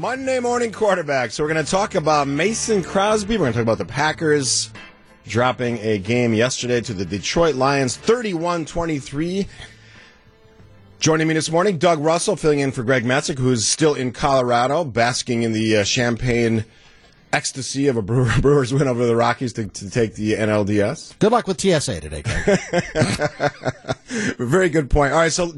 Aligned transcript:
Monday 0.00 0.40
morning 0.40 0.72
quarterback. 0.72 1.30
So 1.30 1.44
we're 1.44 1.52
going 1.52 1.62
to 1.62 1.70
talk 1.70 1.94
about 1.94 2.26
Mason 2.26 2.82
Crosby. 2.82 3.36
We're 3.36 3.44
going 3.44 3.52
to 3.52 3.58
talk 3.58 3.62
about 3.64 3.76
the 3.76 3.84
Packers 3.84 4.70
dropping 5.26 5.76
a 5.80 5.98
game 5.98 6.32
yesterday 6.32 6.80
to 6.80 6.94
the 6.94 7.04
Detroit 7.04 7.54
Lions 7.54 7.98
31 7.98 8.64
23. 8.64 9.46
Joining 11.00 11.28
me 11.28 11.34
this 11.34 11.50
morning, 11.50 11.76
Doug 11.76 11.98
Russell, 11.98 12.34
filling 12.36 12.60
in 12.60 12.72
for 12.72 12.82
Greg 12.82 13.04
Matzek, 13.04 13.38
who's 13.38 13.66
still 13.66 13.92
in 13.92 14.12
Colorado, 14.12 14.84
basking 14.84 15.42
in 15.42 15.52
the 15.52 15.76
uh, 15.76 15.84
champagne 15.84 16.64
ecstasy 17.30 17.86
of 17.86 17.98
a 17.98 18.02
Brewer, 18.02 18.32
Brewers 18.40 18.72
win 18.72 18.88
over 18.88 19.04
the 19.04 19.14
Rockies 19.14 19.52
to, 19.52 19.66
to 19.66 19.90
take 19.90 20.14
the 20.14 20.32
NLDS. 20.32 21.18
Good 21.18 21.30
luck 21.30 21.46
with 21.46 21.60
TSA 21.60 22.00
today, 22.00 22.22
Greg. 22.22 22.58
Very 24.38 24.70
good 24.70 24.88
point. 24.88 25.12
All 25.12 25.18
right, 25.18 25.30
so 25.30 25.52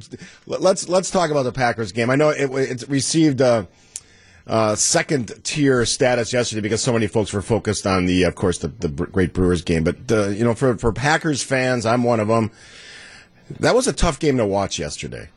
let's 0.48 0.88
let's 0.88 1.12
talk 1.12 1.30
about 1.30 1.45
the 1.45 1.52
Packers 1.52 1.93
game. 1.93 2.11
I 2.11 2.16
know 2.16 2.30
it, 2.30 2.50
it 2.50 2.88
received 2.88 3.40
a, 3.40 3.68
a 4.46 4.77
second 4.77 5.32
tier 5.45 5.84
status 5.84 6.32
yesterday 6.32 6.61
because 6.61 6.82
so 6.82 6.93
many 6.93 7.07
folks 7.07 7.32
were 7.32 7.43
focused 7.43 7.86
on 7.86 8.07
the, 8.07 8.25
of 8.25 8.35
course, 8.35 8.58
the, 8.58 8.68
the 8.68 8.89
great 8.89 9.32
Brewers 9.32 9.62
game. 9.62 9.85
But 9.85 10.11
uh, 10.11 10.29
you 10.29 10.44
know, 10.44 10.54
for 10.54 10.76
for 10.79 10.93
Packers 10.93 11.43
fans, 11.43 11.86
I'm 11.86 12.03
one 12.03 12.21
of 12.21 12.29
them. 12.29 12.50
That 13.61 13.75
was 13.75 13.86
a 13.86 13.93
tough 13.93 14.18
game 14.18 14.39
to 14.39 14.46
watch 14.46 14.79
yesterday. 14.79 15.29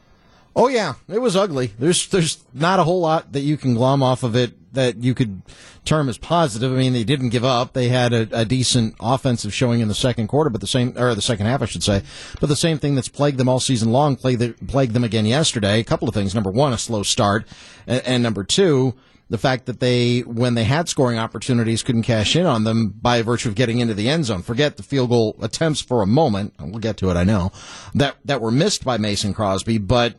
Oh 0.56 0.68
yeah, 0.70 0.94
it 1.10 1.20
was 1.20 1.36
ugly. 1.36 1.74
There's 1.78 2.08
there's 2.08 2.44
not 2.54 2.80
a 2.80 2.84
whole 2.84 3.02
lot 3.02 3.34
that 3.34 3.42
you 3.42 3.58
can 3.58 3.74
glom 3.74 4.02
off 4.02 4.24
of 4.24 4.36
it 4.36 4.54
that 4.76 4.98
you 4.98 5.14
could 5.14 5.42
term 5.84 6.08
as 6.08 6.18
positive. 6.18 6.72
I 6.72 6.76
mean, 6.76 6.94
they 6.94 7.04
didn't 7.04 7.30
give 7.30 7.44
up. 7.44 7.74
They 7.74 7.90
had 7.90 8.14
a, 8.14 8.28
a, 8.32 8.46
decent 8.46 8.96
offensive 9.00 9.54
showing 9.54 9.80
in 9.80 9.88
the 9.88 9.96
second 9.96 10.28
quarter, 10.28 10.50
but 10.50 10.62
the 10.62 10.68
same 10.68 10.94
or 10.98 11.16
the 11.16 11.22
second 11.22 11.46
half, 11.48 11.62
I 11.62 11.66
should 11.66 11.84
say. 11.84 12.04
But 12.40 12.48
the 12.48 12.56
same 12.56 12.78
thing 12.78 12.96
that's 12.96 13.10
plagued 13.10 13.38
them 13.38 13.50
all 13.50 13.60
season 13.60 13.92
long 13.92 14.16
plagued, 14.16 14.68
plagued 14.68 14.94
them 14.94 15.04
again 15.04 15.26
yesterday. 15.26 15.80
A 15.80 15.84
couple 15.84 16.08
of 16.08 16.14
things. 16.14 16.36
Number 16.36 16.52
one, 16.52 16.74
a 16.74 16.78
slow 16.78 17.04
start, 17.04 17.48
and, 17.88 18.02
and 18.06 18.24
number 18.24 18.44
two, 18.44 18.94
the 19.30 19.38
fact 19.38 19.66
that 19.66 19.80
they, 19.80 20.20
when 20.22 20.54
they 20.54 20.66
had 20.66 20.88
scoring 20.88 21.18
opportunities, 21.18 21.82
couldn't 21.82 22.04
cash 22.04 22.36
in 22.36 22.46
on 22.46 22.64
them 22.64 22.90
by 22.90 23.22
virtue 23.22 23.50
of 23.50 23.56
getting 23.56 23.80
into 23.80 23.94
the 23.94 24.08
end 24.08 24.26
zone. 24.26 24.44
Forget 24.44 24.78
the 24.78 24.84
field 24.84 25.10
goal 25.10 25.36
attempts 25.42 25.82
for 25.82 26.02
a 26.02 26.08
moment. 26.08 26.54
We'll 26.60 26.80
get 26.80 26.98
to 26.98 27.10
it, 27.10 27.16
I 27.16 27.24
know, 27.24 27.52
that, 27.96 28.18
that 28.26 28.42
were 28.42 28.52
missed 28.52 28.84
by 28.84 28.98
Mason 28.98 29.34
Crosby, 29.34 29.80
but 29.80 30.16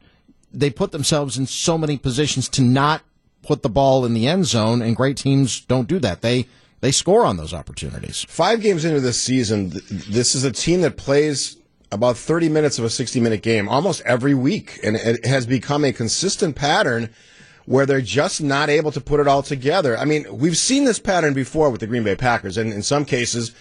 they 0.53 0.71
put 0.71 0.93
themselves 0.93 1.37
in 1.37 1.47
so 1.47 1.77
many 1.77 1.99
positions 1.99 2.49
to 2.51 2.63
not 2.63 3.03
put 3.43 3.63
the 3.63 3.69
ball 3.69 4.05
in 4.05 4.15
the 4.15 4.27
end 4.27 4.47
zone, 4.47 4.83
and 4.83 4.97
great 4.97 5.17
teams 5.17 5.61
don't 5.61 5.89
do 5.89 5.99
that. 6.01 6.23
They 6.23 6.47
they 6.81 6.93
score 6.93 7.25
on 7.25 7.37
those 7.37 7.55
opportunities. 7.55 8.27
Five 8.29 8.61
games 8.61 8.85
into 8.85 9.01
this 9.01 9.21
season, 9.21 9.73
this 9.91 10.35
is 10.35 10.45
a 10.45 10.53
team 10.53 10.83
that 10.83 10.97
plays 10.97 11.57
about 11.91 12.17
30 12.17 12.49
minutes 12.49 12.79
of 12.79 12.85
a 12.85 12.91
60 12.91 13.21
minute 13.21 13.43
game 13.43 13.69
almost 13.69 14.03
every 14.03 14.35
week, 14.35 14.79
and 14.83 14.97
it 14.97 15.25
has 15.25 15.47
become 15.47 15.85
a 15.85 15.93
consistent 15.93 16.57
pattern 16.57 17.11
where 17.65 17.87
they're 17.87 18.01
just 18.01 18.43
not 18.43 18.69
able 18.69 18.93
to 18.93 19.01
put 19.01 19.21
it 19.21 19.27
all 19.27 19.43
together. 19.43 19.99
I 19.99 20.05
mean, 20.05 20.27
we've 20.31 20.57
seen 20.57 20.85
this 20.85 20.99
pattern 20.99 21.35
before 21.35 21.71
with 21.71 21.81
the 21.81 21.87
Green 21.87 22.05
Bay 22.05 22.15
Packers, 22.15 22.57
and 22.57 22.73
in 22.73 22.83
some 22.83 23.05
cases, 23.05 23.55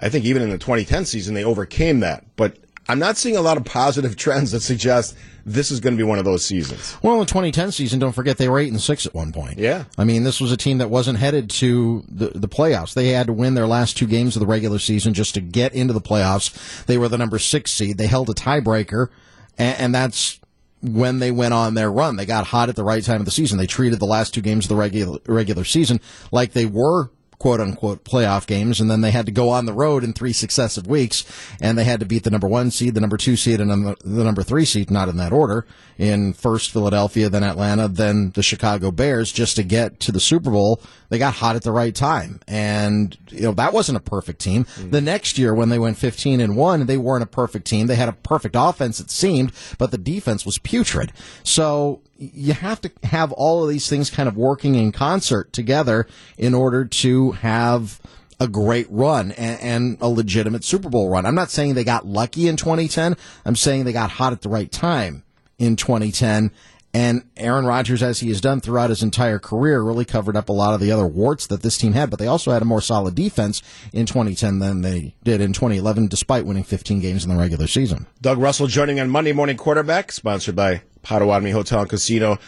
I 0.00 0.08
think 0.08 0.24
even 0.24 0.42
in 0.42 0.50
the 0.50 0.58
2010 0.58 1.06
season, 1.06 1.34
they 1.34 1.44
overcame 1.44 2.00
that. 2.00 2.24
But 2.36 2.58
I'm 2.88 2.98
not 2.98 3.16
seeing 3.16 3.36
a 3.36 3.40
lot 3.40 3.56
of 3.56 3.64
positive 3.64 4.16
trends 4.16 4.52
that 4.52 4.60
suggest 4.60 5.16
this 5.44 5.70
is 5.70 5.78
going 5.78 5.94
to 5.94 5.96
be 5.96 6.08
one 6.08 6.18
of 6.18 6.24
those 6.24 6.44
seasons. 6.44 6.96
Well, 7.02 7.14
in 7.14 7.20
the 7.20 7.26
2010 7.26 7.70
season, 7.70 8.00
don't 8.00 8.12
forget 8.12 8.36
they 8.36 8.48
were 8.48 8.58
eight 8.58 8.72
and 8.72 8.80
six 8.80 9.06
at 9.06 9.14
one 9.14 9.32
point. 9.32 9.58
Yeah, 9.58 9.84
I 9.96 10.04
mean 10.04 10.24
this 10.24 10.40
was 10.40 10.50
a 10.52 10.56
team 10.56 10.78
that 10.78 10.90
wasn't 10.90 11.18
headed 11.18 11.50
to 11.50 12.04
the 12.08 12.28
the 12.34 12.48
playoffs. 12.48 12.94
They 12.94 13.08
had 13.08 13.28
to 13.28 13.32
win 13.32 13.54
their 13.54 13.66
last 13.66 13.96
two 13.96 14.06
games 14.06 14.36
of 14.36 14.40
the 14.40 14.46
regular 14.46 14.78
season 14.78 15.14
just 15.14 15.34
to 15.34 15.40
get 15.40 15.72
into 15.72 15.92
the 15.92 16.00
playoffs. 16.00 16.84
They 16.86 16.98
were 16.98 17.08
the 17.08 17.18
number 17.18 17.38
six 17.38 17.72
seed. 17.72 17.98
They 17.98 18.08
held 18.08 18.28
a 18.28 18.34
tiebreaker, 18.34 19.08
and, 19.56 19.78
and 19.78 19.94
that's 19.94 20.40
when 20.82 21.18
they 21.20 21.30
went 21.30 21.54
on 21.54 21.74
their 21.74 21.90
run. 21.90 22.16
They 22.16 22.26
got 22.26 22.48
hot 22.48 22.68
at 22.68 22.76
the 22.76 22.84
right 22.84 23.02
time 23.02 23.20
of 23.20 23.24
the 23.24 23.30
season. 23.30 23.58
They 23.58 23.66
treated 23.66 23.98
the 24.00 24.06
last 24.06 24.34
two 24.34 24.40
games 24.42 24.66
of 24.66 24.70
the 24.70 24.76
regular 24.76 25.18
regular 25.26 25.64
season 25.64 26.00
like 26.32 26.52
they 26.52 26.66
were 26.66 27.10
quote 27.38 27.60
unquote 27.60 28.04
playoff 28.04 28.46
games, 28.46 28.80
and 28.80 28.90
then 28.90 29.00
they 29.00 29.10
had 29.10 29.26
to 29.26 29.32
go 29.32 29.50
on 29.50 29.66
the 29.66 29.72
road 29.72 30.02
in 30.04 30.12
three 30.12 30.32
successive 30.32 30.86
weeks, 30.86 31.24
and 31.60 31.76
they 31.76 31.84
had 31.84 32.00
to 32.00 32.06
beat 32.06 32.24
the 32.24 32.30
number 32.30 32.48
one 32.48 32.70
seed, 32.70 32.94
the 32.94 33.00
number 33.00 33.16
two 33.16 33.36
seed, 33.36 33.60
and 33.60 33.70
the 33.70 34.24
number 34.24 34.42
three 34.42 34.64
seed, 34.64 34.90
not 34.90 35.08
in 35.08 35.16
that 35.16 35.32
order, 35.32 35.66
in 35.98 36.32
first 36.32 36.70
Philadelphia, 36.70 37.28
then 37.28 37.44
Atlanta, 37.44 37.88
then 37.88 38.32
the 38.34 38.42
Chicago 38.42 38.90
Bears, 38.90 39.32
just 39.32 39.56
to 39.56 39.62
get 39.62 40.00
to 40.00 40.12
the 40.12 40.20
Super 40.20 40.50
Bowl. 40.50 40.80
They 41.08 41.18
got 41.18 41.34
hot 41.34 41.56
at 41.56 41.62
the 41.62 41.72
right 41.72 41.94
time, 41.94 42.40
and 42.46 43.16
you 43.30 43.42
know 43.42 43.52
that 43.52 43.72
wasn't 43.72 43.98
a 43.98 44.00
perfect 44.00 44.40
team. 44.40 44.64
Mm-hmm. 44.64 44.90
The 44.90 45.00
next 45.00 45.38
year, 45.38 45.54
when 45.54 45.68
they 45.68 45.78
went 45.78 45.98
fifteen 45.98 46.40
and 46.40 46.56
one, 46.56 46.86
they 46.86 46.96
weren't 46.96 47.22
a 47.22 47.28
perfect 47.28 47.66
team. 47.66 47.86
They 47.86 47.96
had 47.96 48.08
a 48.08 48.12
perfect 48.12 48.56
offense, 48.58 49.00
it 49.00 49.10
seemed, 49.10 49.52
but 49.78 49.90
the 49.90 49.98
defense 49.98 50.44
was 50.44 50.58
putrid. 50.58 51.12
So 51.42 52.02
you 52.18 52.54
have 52.54 52.80
to 52.80 52.90
have 53.04 53.32
all 53.32 53.62
of 53.62 53.68
these 53.68 53.88
things 53.88 54.10
kind 54.10 54.28
of 54.28 54.36
working 54.36 54.74
in 54.74 54.92
concert 54.92 55.52
together 55.52 56.06
in 56.38 56.54
order 56.54 56.84
to 56.84 57.32
have 57.32 58.00
a 58.38 58.48
great 58.48 58.86
run 58.90 59.32
and, 59.32 59.60
and, 59.60 59.98
a 60.00 60.08
legitimate 60.08 60.62
Super 60.62 60.88
Bowl 60.88 61.08
run. 61.08 61.24
I'm 61.24 61.34
not 61.34 61.50
saying 61.50 61.74
they 61.74 61.84
got 61.84 62.06
lucky 62.06 62.48
in 62.48 62.56
2010. 62.56 63.16
I'm 63.44 63.56
saying 63.56 63.84
they 63.84 63.92
got 63.92 64.10
hot 64.10 64.32
at 64.32 64.42
the 64.42 64.48
right 64.48 64.70
time 64.70 65.22
in 65.58 65.76
2010. 65.76 66.50
And 66.96 67.28
Aaron 67.36 67.66
Rodgers, 67.66 68.02
as 68.02 68.20
he 68.20 68.28
has 68.28 68.40
done 68.40 68.62
throughout 68.62 68.88
his 68.88 69.02
entire 69.02 69.38
career, 69.38 69.82
really 69.82 70.06
covered 70.06 70.34
up 70.34 70.48
a 70.48 70.52
lot 70.52 70.72
of 70.72 70.80
the 70.80 70.90
other 70.90 71.06
warts 71.06 71.46
that 71.48 71.60
this 71.60 71.76
team 71.76 71.92
had. 71.92 72.08
But 72.08 72.18
they 72.18 72.26
also 72.26 72.52
had 72.52 72.62
a 72.62 72.64
more 72.64 72.80
solid 72.80 73.14
defense 73.14 73.60
in 73.92 74.06
2010 74.06 74.60
than 74.60 74.80
they 74.80 75.14
did 75.22 75.42
in 75.42 75.52
2011, 75.52 76.06
despite 76.08 76.46
winning 76.46 76.64
15 76.64 77.00
games 77.00 77.22
in 77.22 77.28
the 77.28 77.36
regular 77.36 77.66
season. 77.66 78.06
Doug 78.22 78.38
Russell 78.38 78.66
joining 78.66 78.98
on 78.98 79.10
Monday 79.10 79.34
Morning 79.34 79.58
Quarterback, 79.58 80.10
sponsored 80.10 80.56
by 80.56 80.80
Potawatomi 81.02 81.50
Hotel 81.50 81.80
and 81.80 81.90
Casino. 81.90 82.38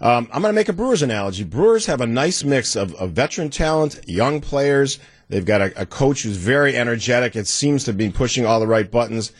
Um, 0.00 0.26
I'm 0.32 0.40
going 0.40 0.54
to 0.54 0.58
make 0.58 0.70
a 0.70 0.72
Brewers 0.72 1.02
analogy. 1.02 1.44
Brewers 1.44 1.84
have 1.84 2.00
a 2.00 2.06
nice 2.06 2.42
mix 2.42 2.76
of, 2.76 2.94
of 2.94 3.10
veteran 3.10 3.50
talent, 3.50 4.00
young 4.08 4.40
players. 4.40 4.98
They've 5.28 5.44
got 5.44 5.60
a, 5.60 5.82
a, 5.82 5.84
coach 5.84 6.22
who's 6.22 6.38
very 6.38 6.74
energetic. 6.74 7.36
It 7.36 7.46
seems 7.46 7.84
to 7.84 7.92
be 7.92 8.08
pushing 8.08 8.46
all 8.46 8.58
the 8.58 8.66
right 8.66 8.90
buttons. 8.90 9.32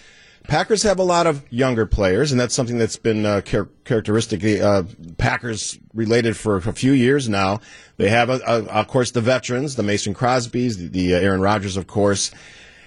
Packers 0.49 0.83
have 0.83 0.99
a 0.99 1.05
lot 1.05 1.29
of 1.29 1.45
younger 1.53 1.87
players, 1.87 2.33
and 2.33 2.41
that's 2.41 2.55
something 2.55 2.79
that's 2.79 2.97
been 2.97 3.25
uh, 3.25 3.43
char- 3.43 3.69
characteristically 3.85 4.61
uh, 4.61 4.83
Packers 5.17 5.79
related 5.95 6.37
for 6.37 6.57
a 6.57 6.73
few 6.73 6.91
years 6.93 7.29
now. 7.29 7.61
They 7.99 8.09
have, 8.09 8.29
a, 8.31 8.41
a, 8.45 8.65
of 8.65 8.89
course, 8.89 9.13
the 9.13 9.21
veterans, 9.21 9.77
the 9.77 9.85
Mason 9.85 10.15
Crosbys, 10.15 10.77
the, 10.77 10.89
the 10.89 11.15
uh, 11.15 11.19
Aaron 11.19 11.41
Rodgers, 11.41 11.77
of 11.77 11.87
course, 11.87 12.33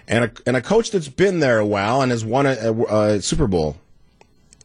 and 0.10 0.26
a, 0.26 0.32
and 0.46 0.58
a 0.58 0.62
coach 0.62 0.92
that's 0.92 1.08
been 1.08 1.40
there 1.40 1.60
a 1.60 1.66
while 1.66 2.02
and 2.02 2.12
has 2.12 2.26
won 2.26 2.46
a, 2.46 2.74
a 2.74 3.22
Super 3.22 3.48
Bowl 3.48 3.78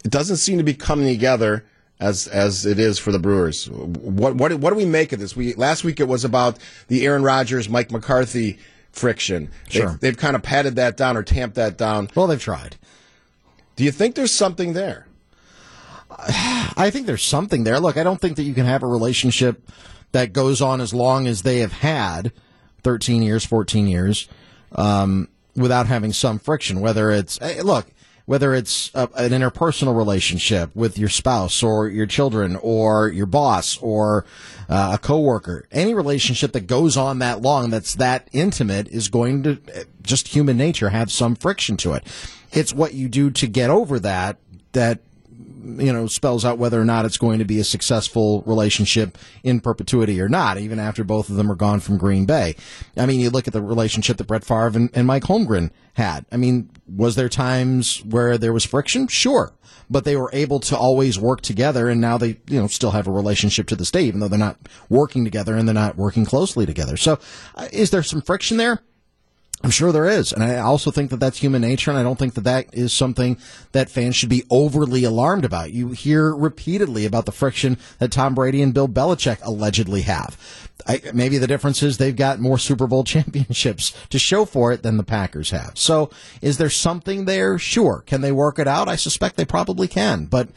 it 0.06 0.12
doesn't 0.12 0.36
seem 0.36 0.56
to 0.58 0.64
be 0.64 0.72
coming 0.72 1.08
together 1.08 1.64
as 1.98 2.28
as 2.28 2.64
it 2.64 2.78
is 2.78 2.96
for 2.96 3.10
the 3.10 3.18
Brewers. 3.18 3.68
What 3.68 4.36
what 4.36 4.54
what 4.54 4.70
do 4.70 4.76
we 4.76 4.84
make 4.84 5.12
of 5.12 5.18
this? 5.18 5.34
We 5.34 5.54
last 5.54 5.82
week 5.82 5.98
it 5.98 6.06
was 6.06 6.24
about 6.24 6.60
the 6.86 7.04
Aaron 7.04 7.24
Rodgers 7.24 7.68
Mike 7.68 7.90
McCarthy 7.90 8.56
friction. 8.96 9.50
Sure. 9.68 9.90
They've, 9.90 10.00
they've 10.00 10.16
kind 10.16 10.34
of 10.34 10.42
patted 10.42 10.76
that 10.76 10.96
down 10.96 11.16
or 11.16 11.22
tamped 11.22 11.56
that 11.56 11.76
down. 11.76 12.08
Well, 12.14 12.26
they've 12.26 12.40
tried. 12.40 12.76
Do 13.76 13.84
you 13.84 13.92
think 13.92 14.14
there's 14.14 14.32
something 14.32 14.72
there? 14.72 15.06
I 16.10 16.90
think 16.90 17.06
there's 17.06 17.22
something 17.22 17.64
there. 17.64 17.78
Look, 17.78 17.96
I 17.96 18.02
don't 18.02 18.20
think 18.20 18.36
that 18.36 18.44
you 18.44 18.54
can 18.54 18.66
have 18.66 18.82
a 18.82 18.86
relationship 18.86 19.68
that 20.12 20.32
goes 20.32 20.62
on 20.62 20.80
as 20.80 20.94
long 20.94 21.26
as 21.26 21.42
they 21.42 21.58
have 21.58 21.72
had 21.72 22.32
13 22.82 23.22
years, 23.22 23.44
14 23.44 23.86
years, 23.86 24.28
um, 24.72 25.28
without 25.54 25.86
having 25.86 26.12
some 26.12 26.38
friction. 26.38 26.80
Whether 26.80 27.10
it's, 27.10 27.40
look, 27.62 27.86
whether 28.26 28.54
it's 28.54 28.90
a, 28.94 29.08
an 29.16 29.30
interpersonal 29.30 29.96
relationship 29.96 30.74
with 30.74 30.98
your 30.98 31.08
spouse 31.08 31.62
or 31.62 31.88
your 31.88 32.06
children 32.06 32.56
or 32.56 33.08
your 33.08 33.26
boss 33.26 33.78
or 33.78 34.26
uh, 34.68 34.90
a 34.94 34.98
coworker, 34.98 35.66
any 35.70 35.94
relationship 35.94 36.52
that 36.52 36.66
goes 36.66 36.96
on 36.96 37.20
that 37.20 37.40
long, 37.40 37.70
that's 37.70 37.94
that 37.94 38.28
intimate, 38.32 38.88
is 38.88 39.08
going 39.08 39.42
to 39.44 39.58
just 40.02 40.28
human 40.28 40.56
nature 40.56 40.90
have 40.90 41.10
some 41.10 41.34
friction 41.34 41.76
to 41.76 41.92
it. 41.94 42.04
It's 42.52 42.74
what 42.74 42.94
you 42.94 43.08
do 43.08 43.30
to 43.30 43.46
get 43.46 43.70
over 43.70 43.98
that 44.00 44.38
that 44.72 45.00
you 45.66 45.92
know 45.92 46.06
spells 46.06 46.44
out 46.44 46.58
whether 46.58 46.80
or 46.80 46.84
not 46.84 47.04
it's 47.04 47.18
going 47.18 47.38
to 47.38 47.44
be 47.44 47.58
a 47.58 47.64
successful 47.64 48.42
relationship 48.46 49.18
in 49.42 49.60
perpetuity 49.60 50.20
or 50.20 50.28
not, 50.28 50.58
even 50.58 50.78
after 50.78 51.04
both 51.04 51.28
of 51.28 51.36
them 51.36 51.50
are 51.50 51.56
gone 51.56 51.80
from 51.80 51.98
Green 51.98 52.24
Bay. 52.24 52.54
I 52.96 53.06
mean, 53.06 53.20
you 53.20 53.30
look 53.30 53.46
at 53.46 53.52
the 53.52 53.62
relationship 53.62 54.16
that 54.18 54.26
Brett 54.26 54.44
Favre 54.44 54.72
and, 54.74 54.90
and 54.94 55.06
Mike 55.06 55.24
Holmgren 55.24 55.70
had. 55.94 56.26
I 56.30 56.36
mean, 56.36 56.70
was 56.94 57.16
there 57.16 57.28
times 57.28 58.04
where 58.04 58.38
there 58.38 58.52
was 58.52 58.64
friction? 58.64 59.08
Sure. 59.08 59.52
But 59.88 60.04
they 60.04 60.16
were 60.16 60.30
able 60.32 60.60
to 60.60 60.76
always 60.76 61.18
work 61.18 61.42
together, 61.42 61.88
and 61.88 62.00
now 62.00 62.18
they, 62.18 62.38
you 62.48 62.60
know, 62.60 62.66
still 62.66 62.90
have 62.90 63.06
a 63.06 63.12
relationship 63.12 63.68
to 63.68 63.76
this 63.76 63.90
day, 63.90 64.02
even 64.02 64.20
though 64.20 64.28
they're 64.28 64.38
not 64.38 64.58
working 64.88 65.24
together 65.24 65.56
and 65.56 65.68
they're 65.68 65.74
not 65.74 65.96
working 65.96 66.24
closely 66.24 66.66
together. 66.66 66.96
So, 66.96 67.18
uh, 67.54 67.68
is 67.72 67.90
there 67.90 68.02
some 68.02 68.20
friction 68.20 68.56
there? 68.56 68.82
I'm 69.62 69.70
sure 69.70 69.90
there 69.90 70.06
is. 70.06 70.32
And 70.32 70.44
I 70.44 70.58
also 70.58 70.90
think 70.90 71.10
that 71.10 71.18
that's 71.18 71.38
human 71.38 71.62
nature. 71.62 71.90
And 71.90 71.98
I 71.98 72.02
don't 72.02 72.18
think 72.18 72.34
that 72.34 72.44
that 72.44 72.66
is 72.72 72.92
something 72.92 73.38
that 73.72 73.90
fans 73.90 74.14
should 74.14 74.28
be 74.28 74.44
overly 74.50 75.02
alarmed 75.04 75.44
about. 75.44 75.72
You 75.72 75.88
hear 75.88 76.34
repeatedly 76.34 77.06
about 77.06 77.24
the 77.24 77.32
friction 77.32 77.78
that 77.98 78.12
Tom 78.12 78.34
Brady 78.34 78.60
and 78.60 78.74
Bill 78.74 78.86
Belichick 78.86 79.38
allegedly 79.42 80.02
have. 80.02 80.36
I, 80.86 81.00
maybe 81.14 81.38
the 81.38 81.46
difference 81.46 81.82
is 81.82 81.96
they've 81.96 82.14
got 82.14 82.38
more 82.38 82.58
Super 82.58 82.86
Bowl 82.86 83.02
championships 83.04 83.94
to 84.10 84.18
show 84.18 84.44
for 84.44 84.72
it 84.72 84.82
than 84.82 84.98
the 84.98 85.04
Packers 85.04 85.50
have. 85.50 85.72
So 85.74 86.10
is 86.42 86.58
there 86.58 86.70
something 86.70 87.24
there? 87.24 87.58
Sure. 87.58 88.02
Can 88.06 88.20
they 88.20 88.32
work 88.32 88.58
it 88.58 88.68
out? 88.68 88.88
I 88.88 88.96
suspect 88.96 89.36
they 89.36 89.46
probably 89.46 89.88
can. 89.88 90.26
But, 90.26 90.50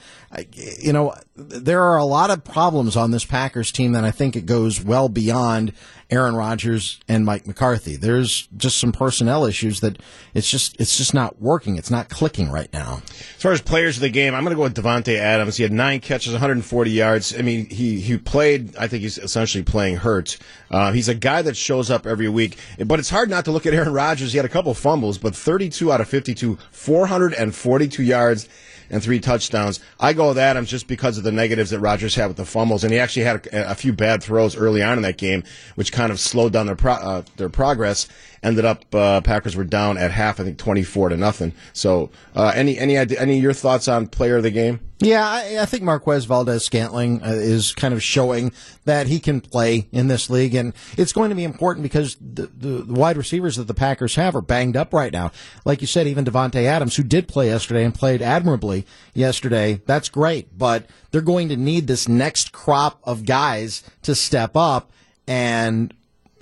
you 0.54 0.92
know, 0.92 1.16
there 1.40 1.84
are 1.84 1.98
a 1.98 2.06
lot 2.06 2.30
of 2.30 2.44
problems 2.44 2.96
on 2.98 3.12
this 3.12 3.26
Packers 3.26 3.72
team 3.72 3.94
that 3.94 4.04
I 4.04 4.12
think 4.12 4.36
it 4.36 4.46
goes 4.46 4.84
well 4.84 5.08
beyond 5.08 5.74
Aaron 6.12 6.36
Rodgers 6.36 7.00
and 7.08 7.24
Mike 7.24 7.46
McCarthy. 7.46 7.96
There's 7.96 8.48
just 8.58 8.78
some 8.78 8.92
personnel 8.92 9.46
issues 9.46 9.80
that 9.82 10.00
it's 10.34 10.50
just 10.50 10.80
it's 10.82 10.98
just 10.98 11.14
not 11.14 11.40
working. 11.40 11.78
It's 11.78 11.92
not 11.92 12.10
clicking 12.10 12.52
right 12.52 12.72
now. 12.74 13.02
As 13.06 13.42
far 13.42 13.52
as 13.52 13.62
players 13.62 13.98
of 13.98 14.02
the 14.02 14.10
game, 14.10 14.34
I'm 14.34 14.44
going 14.44 14.52
to 14.52 14.58
go 14.58 14.64
with 14.64 14.76
Davante 14.76 15.16
Adams. 15.16 15.58
He 15.58 15.64
had 15.64 15.72
nine 15.72 16.00
catches, 16.00 16.34
140 16.34 16.92
yards. 16.92 17.38
I 17.38 17.42
mean, 17.42 17.70
he 17.70 18.02
he 18.02 18.18
played. 18.18 18.76
I 18.76 18.88
think 18.88 19.04
he's 19.04 19.18
essentially 19.18 19.64
playing 19.64 19.98
hurt. 19.98 20.38
Uh, 20.72 20.92
he's 20.92 21.10
a 21.10 21.16
guy 21.16 21.42
that 21.44 21.56
shows 21.56 21.90
up 21.92 22.06
every 22.08 22.28
week, 22.28 22.58
but 22.86 23.00
it's 23.00 23.10
hard 23.10 23.30
not 23.30 23.46
to 23.46 23.52
look 23.52 23.66
at 23.66 23.74
Aaron 23.74 23.94
Rodgers. 23.94 24.32
He 24.32 24.38
had 24.38 24.46
a 24.46 24.50
couple 24.50 24.74
fumbles, 24.74 25.18
but 25.18 25.36
32 25.36 25.92
out 25.92 26.02
of 26.02 26.10
52, 26.10 26.58
442 26.72 28.04
yards 28.04 28.50
and 28.90 29.04
three 29.04 29.20
touchdowns. 29.20 29.80
I 30.00 30.14
go 30.14 30.30
with 30.30 30.38
Adams 30.38 30.70
just 30.70 30.88
because 30.88 31.18
of 31.18 31.24
the 31.24 31.32
negatives 31.32 31.70
that 31.72 31.80
Rodgers 31.80 32.16
had 32.16 32.28
with 32.28 32.38
the 32.38 32.46
fumbles, 32.46 32.84
and 32.84 32.94
he 32.94 33.00
actually 33.00 33.24
had 33.24 33.48
a, 33.48 33.72
a 33.72 33.76
few 33.76 33.94
bad 33.94 34.24
throws 34.24 34.56
early 34.56 34.82
on 34.82 34.98
in 34.98 35.04
that 35.04 35.18
game, 35.18 35.44
which 35.76 35.92
kind 35.92 36.12
of 36.12 36.20
slowed 36.20 36.54
down 36.54 36.66
their 36.66 36.76
pro, 36.76 36.94
uh, 36.94 37.24
their 37.38 37.50
progress. 37.50 38.08
Ended 38.42 38.66
up 38.66 38.94
uh, 38.96 39.22
Packers 39.22 39.56
were 39.56 39.64
down 39.64 39.98
at 39.98 40.12
half, 40.12 40.40
I 40.40 40.44
think 40.44 40.58
twenty 40.58 40.84
four 40.84 41.10
to 41.10 41.18
nothing. 41.18 41.54
So, 41.74 42.10
uh, 42.36 42.52
any 42.56 42.78
any 42.78 42.96
any 42.96 43.38
of 43.38 43.44
your 43.44 43.54
thoughts 43.54 43.88
on 43.88 44.08
player 44.08 44.38
of 44.38 44.44
the 44.44 44.52
game? 44.52 44.80
Yeah, 45.02 45.26
I, 45.26 45.60
I 45.62 45.66
think 45.66 45.84
Marquez 45.84 46.26
Valdes-Scantling 46.26 47.24
uh, 47.24 47.28
is 47.30 47.74
kind 47.74 47.94
of 47.94 48.04
showing 48.04 48.52
that 48.84 49.08
he 49.08 49.22
can 49.22 49.40
play 49.40 49.88
in 49.94 50.10
this 50.10 50.30
league, 50.30 50.54
and 50.54 50.74
it's 50.98 51.14
going 51.14 51.30
to 51.30 51.38
be 51.38 51.46
important 51.46 51.84
because 51.84 52.18
the, 52.20 52.48
the, 52.48 52.84
the 52.84 52.94
wide 52.94 53.16
receivers 53.16 53.56
that 53.56 53.68
the 53.68 53.74
Packers 53.74 54.16
have 54.16 54.36
are 54.36 54.42
banged 54.42 54.76
up 54.76 54.94
right 54.94 55.14
now. 55.14 55.32
Like 55.64 55.80
you 55.80 55.88
said, 55.88 56.06
even 56.06 56.26
Davante 56.26 56.66
Adams, 56.66 56.98
who 56.98 57.04
did 57.04 57.30
play 57.30 57.48
yesterday 57.48 57.86
and 57.86 57.96
played 57.96 58.22
admirably 58.22 58.86
yesterday, 59.14 59.82
that's 59.86 60.10
great, 60.10 60.58
but 60.58 60.86
they're 61.12 61.22
going 61.22 61.48
to 61.48 61.56
need 61.56 61.88
this 61.88 62.10
next 62.10 62.52
crop 62.52 63.00
of 63.06 63.26
guys 63.26 63.84
to 64.02 64.14
step 64.14 64.58
up 64.58 64.92
and 65.28 65.94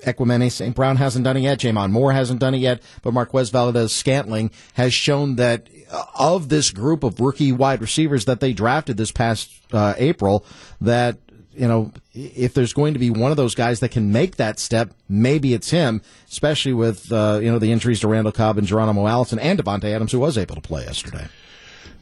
Equanimeous 0.06 0.54
St. 0.54 0.76
Brown 0.76 0.98
hasn't 0.98 1.26
done 1.26 1.38
it 1.38 1.42
yet. 1.42 1.60
J'Mon 1.60 1.92
Moore 1.92 2.14
hasn't 2.14 2.40
done 2.40 2.54
it 2.54 2.60
yet. 2.60 2.82
But 3.02 3.14
Marquez 3.14 3.50
Valdes-Scantling 3.50 4.52
has 4.74 4.94
shown 4.94 5.36
that 5.36 5.70
uh, 5.92 6.04
of 6.18 6.50
this 6.50 6.72
group 6.72 7.04
of 7.04 7.20
rookie 7.20 7.52
wide 7.52 7.82
receivers 7.82 8.26
that 8.26 8.40
they 8.40 8.54
drafted 8.54 8.98
this 8.98 9.12
past 9.12 9.52
uh, 9.72 9.94
April, 9.98 10.46
that 10.82 11.18
you 11.58 11.68
know, 11.68 11.92
if 12.14 12.54
there's 12.54 12.74
going 12.74 12.94
to 12.94 13.00
be 13.00 13.10
one 13.10 13.32
of 13.32 13.38
those 13.38 13.56
guys 13.56 13.80
that 13.80 13.90
can 13.90 14.12
make 14.12 14.36
that 14.36 14.60
step, 14.60 14.92
maybe 15.10 15.56
it's 15.56 15.72
him, 15.72 16.04
especially 16.30 16.74
with, 16.74 17.12
uh, 17.12 17.40
you 17.42 17.52
know, 17.52 17.58
the 17.58 17.72
injuries 17.72 18.00
to 18.02 18.08
Randall 18.08 18.32
Cobb 18.32 18.60
and 18.60 18.68
Geronimo 18.68 19.08
Allison 19.08 19.40
and 19.40 19.58
Davante 19.58 19.86
Adams, 19.86 20.12
who 20.12 20.20
was 20.20 20.38
able 20.38 20.54
to 20.54 20.62
play 20.62 20.84
yesterday. 20.84 21.28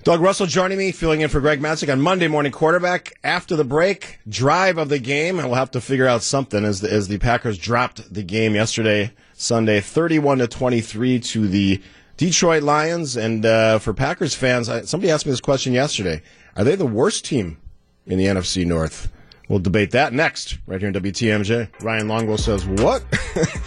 Doug 0.06 0.22
Russell 0.22 0.46
joining 0.46 0.78
me, 0.78 0.92
filling 0.92 1.22
in 1.22 1.30
for 1.30 1.42
Greg 1.42 1.60
Matzek 1.60 1.92
on 1.92 2.00
Monday 2.00 2.28
Morning 2.28 2.52
Quarterback. 2.52 3.18
After 3.24 3.56
the 3.56 3.64
break, 3.64 4.20
drive 4.30 4.78
of 4.78 4.88
the 4.88 5.00
game, 5.00 5.40
and 5.40 5.48
we'll 5.48 5.58
have 5.58 5.72
to 5.72 5.82
figure 5.82 6.06
out 6.06 6.22
something 6.22 6.64
as 6.64 6.82
the, 6.82 6.94
as 6.94 7.08
the 7.08 7.18
Packers 7.18 7.58
dropped 7.58 8.14
the 8.14 8.22
game 8.22 8.54
yesterday, 8.54 9.12
Sunday, 9.34 9.82
31 9.82 10.38
to 10.38 10.48
23 10.48 11.20
to 11.22 11.48
the 11.48 11.82
Detroit 12.18 12.62
Lions. 12.62 13.18
And 13.18 13.48
uh, 13.48 13.80
for 13.80 13.96
Packers 13.96 14.36
fans, 14.36 14.70
I, 14.70 14.82
somebody 14.84 15.10
asked 15.10 15.26
me 15.26 15.32
this 15.32 15.42
question 15.42 15.74
yesterday: 15.74 16.22
Are 16.56 16.64
they 16.64 16.76
the 16.76 16.86
worst 16.86 17.26
team 17.26 17.58
in 18.06 18.20
the 18.20 18.26
NFC 18.26 18.64
North? 18.64 19.12
We'll 19.50 19.58
debate 19.58 19.90
that 19.92 20.14
next, 20.14 20.60
right 20.68 20.80
here 20.80 20.90
in 20.90 20.94
WTMJ. 20.94 21.82
Ryan 21.82 22.08
Longwell 22.08 22.40
says, 22.40 22.64
What? 22.64 23.04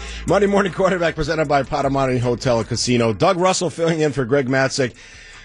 Monday 0.27 0.47
Morning 0.47 0.71
Quarterback 0.71 1.15
presented 1.15 1.49
by 1.49 1.63
Potawatomi 1.63 2.19
Hotel 2.19 2.59
and 2.59 2.67
Casino. 2.67 3.11
Doug 3.11 3.35
Russell 3.35 3.69
filling 3.69 3.99
in 3.99 4.13
for 4.13 4.23
Greg 4.23 4.47
Matzek. 4.47 4.95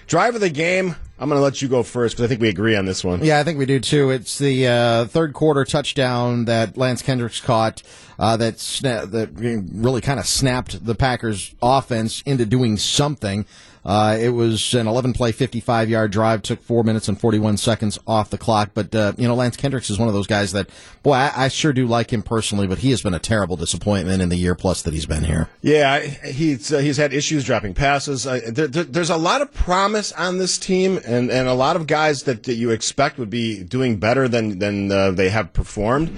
Drive 0.06 0.35
of 0.35 0.41
the 0.41 0.51
game. 0.51 0.97
I'm 1.19 1.29
going 1.29 1.39
to 1.39 1.43
let 1.43 1.63
you 1.63 1.69
go 1.69 1.83
first 1.83 2.17
because 2.17 2.25
I 2.25 2.29
think 2.29 2.41
we 2.41 2.49
agree 2.49 2.75
on 2.75 2.87
this 2.87 3.05
one. 3.05 3.25
Yeah, 3.25 3.39
I 3.39 3.45
think 3.45 3.59
we 3.59 3.67
do 3.67 3.79
too. 3.79 4.11
It's 4.11 4.39
the 4.39 4.67
uh, 4.67 5.05
third 5.07 5.33
quarter 5.33 5.65
touchdown 5.65 6.47
that 6.47 6.77
Lance 6.77 7.03
Kendricks 7.03 7.41
caught 7.41 7.83
uh, 8.19 8.37
that 8.37 8.57
sna- 8.57 9.11
that 9.11 9.31
really 9.35 10.01
kind 10.01 10.19
of 10.19 10.27
snapped 10.27 10.85
the 10.85 10.95
Packers' 10.95 11.55
offense 11.63 12.23
into 12.23 12.45
doing 12.45 12.77
something. 12.77 13.47
Uh, 13.85 14.17
it 14.19 14.31
was 14.31 14.73
an 14.75 14.87
11 14.87 15.13
play, 15.13 15.31
55 15.31 15.91
yard 15.91 16.11
drive, 16.11 16.43
took 16.43 16.63
four 16.63 16.83
minutes 16.83 17.09
and 17.09 17.21
41 17.21 17.59
seconds 17.59 17.99
off 18.07 18.31
the 18.31 18.39
clock. 18.39 18.71
But, 18.73 18.95
uh, 18.95 19.13
you 19.19 19.29
know, 19.29 19.35
Lance 19.35 19.57
Kendricks 19.57 19.91
is 19.91 19.99
one 19.99 20.09
of 20.09 20.15
those 20.15 20.27
guys 20.27 20.53
that, 20.53 20.71
boy, 21.03 21.13
I, 21.13 21.45
I, 21.45 21.49
sure 21.49 21.73
do 21.73 21.87
like 21.87 22.11
him 22.11 22.23
personally, 22.23 22.67
but 22.67 22.79
he 22.79 22.91
has 22.91 23.03
been 23.03 23.13
a 23.13 23.19
terrible 23.19 23.57
disappointment 23.57 24.23
in 24.23 24.31
the 24.31 24.37
year 24.37 24.55
plus 24.55 24.81
that 24.83 24.95
he's 24.95 25.05
been 25.07 25.25
here. 25.25 25.51
Yeah, 25.61 26.01
he's, 26.01 26.73
uh, 26.73 26.79
he's 26.79 26.97
had 26.97 27.13
issues 27.13 27.45
dropping 27.45 27.75
passes. 27.75 28.25
There, 28.25 28.69
there, 28.69 28.85
there's 28.85 29.11
a 29.11 29.17
lot 29.19 29.43
of 29.43 29.53
promise 29.53 30.13
on 30.13 30.39
this 30.39 30.57
team 30.57 30.99
and, 31.06 31.31
and 31.31 31.49
a 31.49 31.55
lot 31.55 31.77
of 31.77 31.87
guys 31.87 32.25
that, 32.25 32.45
that 32.45 32.55
you 32.55 32.71
expect 32.71 33.19
would 33.19 33.31
be 33.31 33.62
doing 33.62 33.97
better 33.97 34.29
than, 34.29 34.59
than 34.59 34.91
uh, 34.91 35.11
they 35.11 35.29
have 35.31 35.53
performed. 35.53 36.15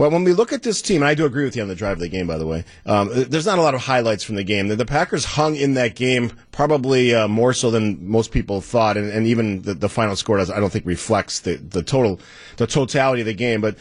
But 0.00 0.12
when 0.12 0.24
we 0.24 0.32
look 0.32 0.50
at 0.52 0.62
this 0.62 0.80
team, 0.80 1.02
and 1.02 1.08
I 1.08 1.14
do 1.14 1.26
agree 1.26 1.44
with 1.44 1.54
you 1.54 1.60
on 1.60 1.68
the 1.68 1.74
drive 1.74 1.98
of 1.98 1.98
the 1.98 2.08
game, 2.08 2.26
by 2.26 2.38
the 2.38 2.46
way, 2.46 2.64
um, 2.86 3.10
there's 3.12 3.44
not 3.44 3.58
a 3.58 3.62
lot 3.62 3.74
of 3.74 3.82
highlights 3.82 4.24
from 4.24 4.36
the 4.36 4.42
game. 4.44 4.68
The, 4.68 4.76
the 4.76 4.86
Packers 4.86 5.26
hung 5.26 5.56
in 5.56 5.74
that 5.74 5.94
game 5.94 6.32
probably 6.52 7.14
uh, 7.14 7.28
more 7.28 7.52
so 7.52 7.70
than 7.70 8.08
most 8.08 8.32
people 8.32 8.62
thought, 8.62 8.96
and, 8.96 9.10
and 9.10 9.26
even 9.26 9.60
the, 9.60 9.74
the, 9.74 9.90
final 9.90 10.16
score 10.16 10.38
does, 10.38 10.50
I 10.50 10.58
don't 10.58 10.72
think 10.72 10.86
reflects 10.86 11.40
the, 11.40 11.56
the 11.56 11.82
total 11.82 12.18
the 12.56 12.66
totality 12.66 13.20
of 13.20 13.26
the 13.26 13.34
game. 13.34 13.60
But 13.60 13.76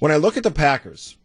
when 0.00 0.10
I 0.10 0.16
look 0.16 0.36
at 0.36 0.42
the 0.42 0.50
Packers, 0.50 1.16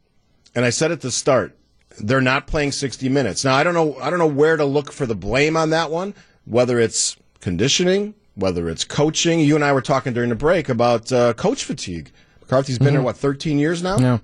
and 0.53 0.63
I 0.63 0.69
said 0.69 0.91
at 0.91 1.01
the 1.01 1.09
start, 1.09 1.57
they're 1.99 2.21
not 2.21 2.45
playing 2.45 2.71
60 2.71 3.09
minutes. 3.09 3.43
Now 3.43 3.55
I 3.55 3.63
don't 3.63 3.73
know 3.73 3.97
I 3.99 4.11
don't 4.11 4.19
know 4.19 4.27
where 4.27 4.57
to 4.57 4.65
look 4.65 4.91
for 4.91 5.07
the 5.07 5.15
blame 5.15 5.57
on 5.57 5.71
that 5.71 5.89
one, 5.89 6.13
whether 6.45 6.79
it's 6.79 7.17
conditioning, 7.39 8.13
whether 8.35 8.69
it's 8.69 8.83
coaching. 8.83 9.39
You 9.39 9.55
and 9.55 9.63
I 9.63 9.73
were 9.73 9.81
talking 9.81 10.13
during 10.13 10.29
the 10.29 10.35
break 10.35 10.69
about 10.69 11.11
uh, 11.11 11.33
coach 11.33 11.63
fatigue. 11.63 12.11
McCarthy's 12.41 12.77
been 12.77 12.87
mm-hmm. 12.87 12.97
here 12.97 13.01
what 13.01 13.17
13 13.17 13.57
years 13.57 13.81
now. 13.81 13.97
Yeah. 13.97 14.19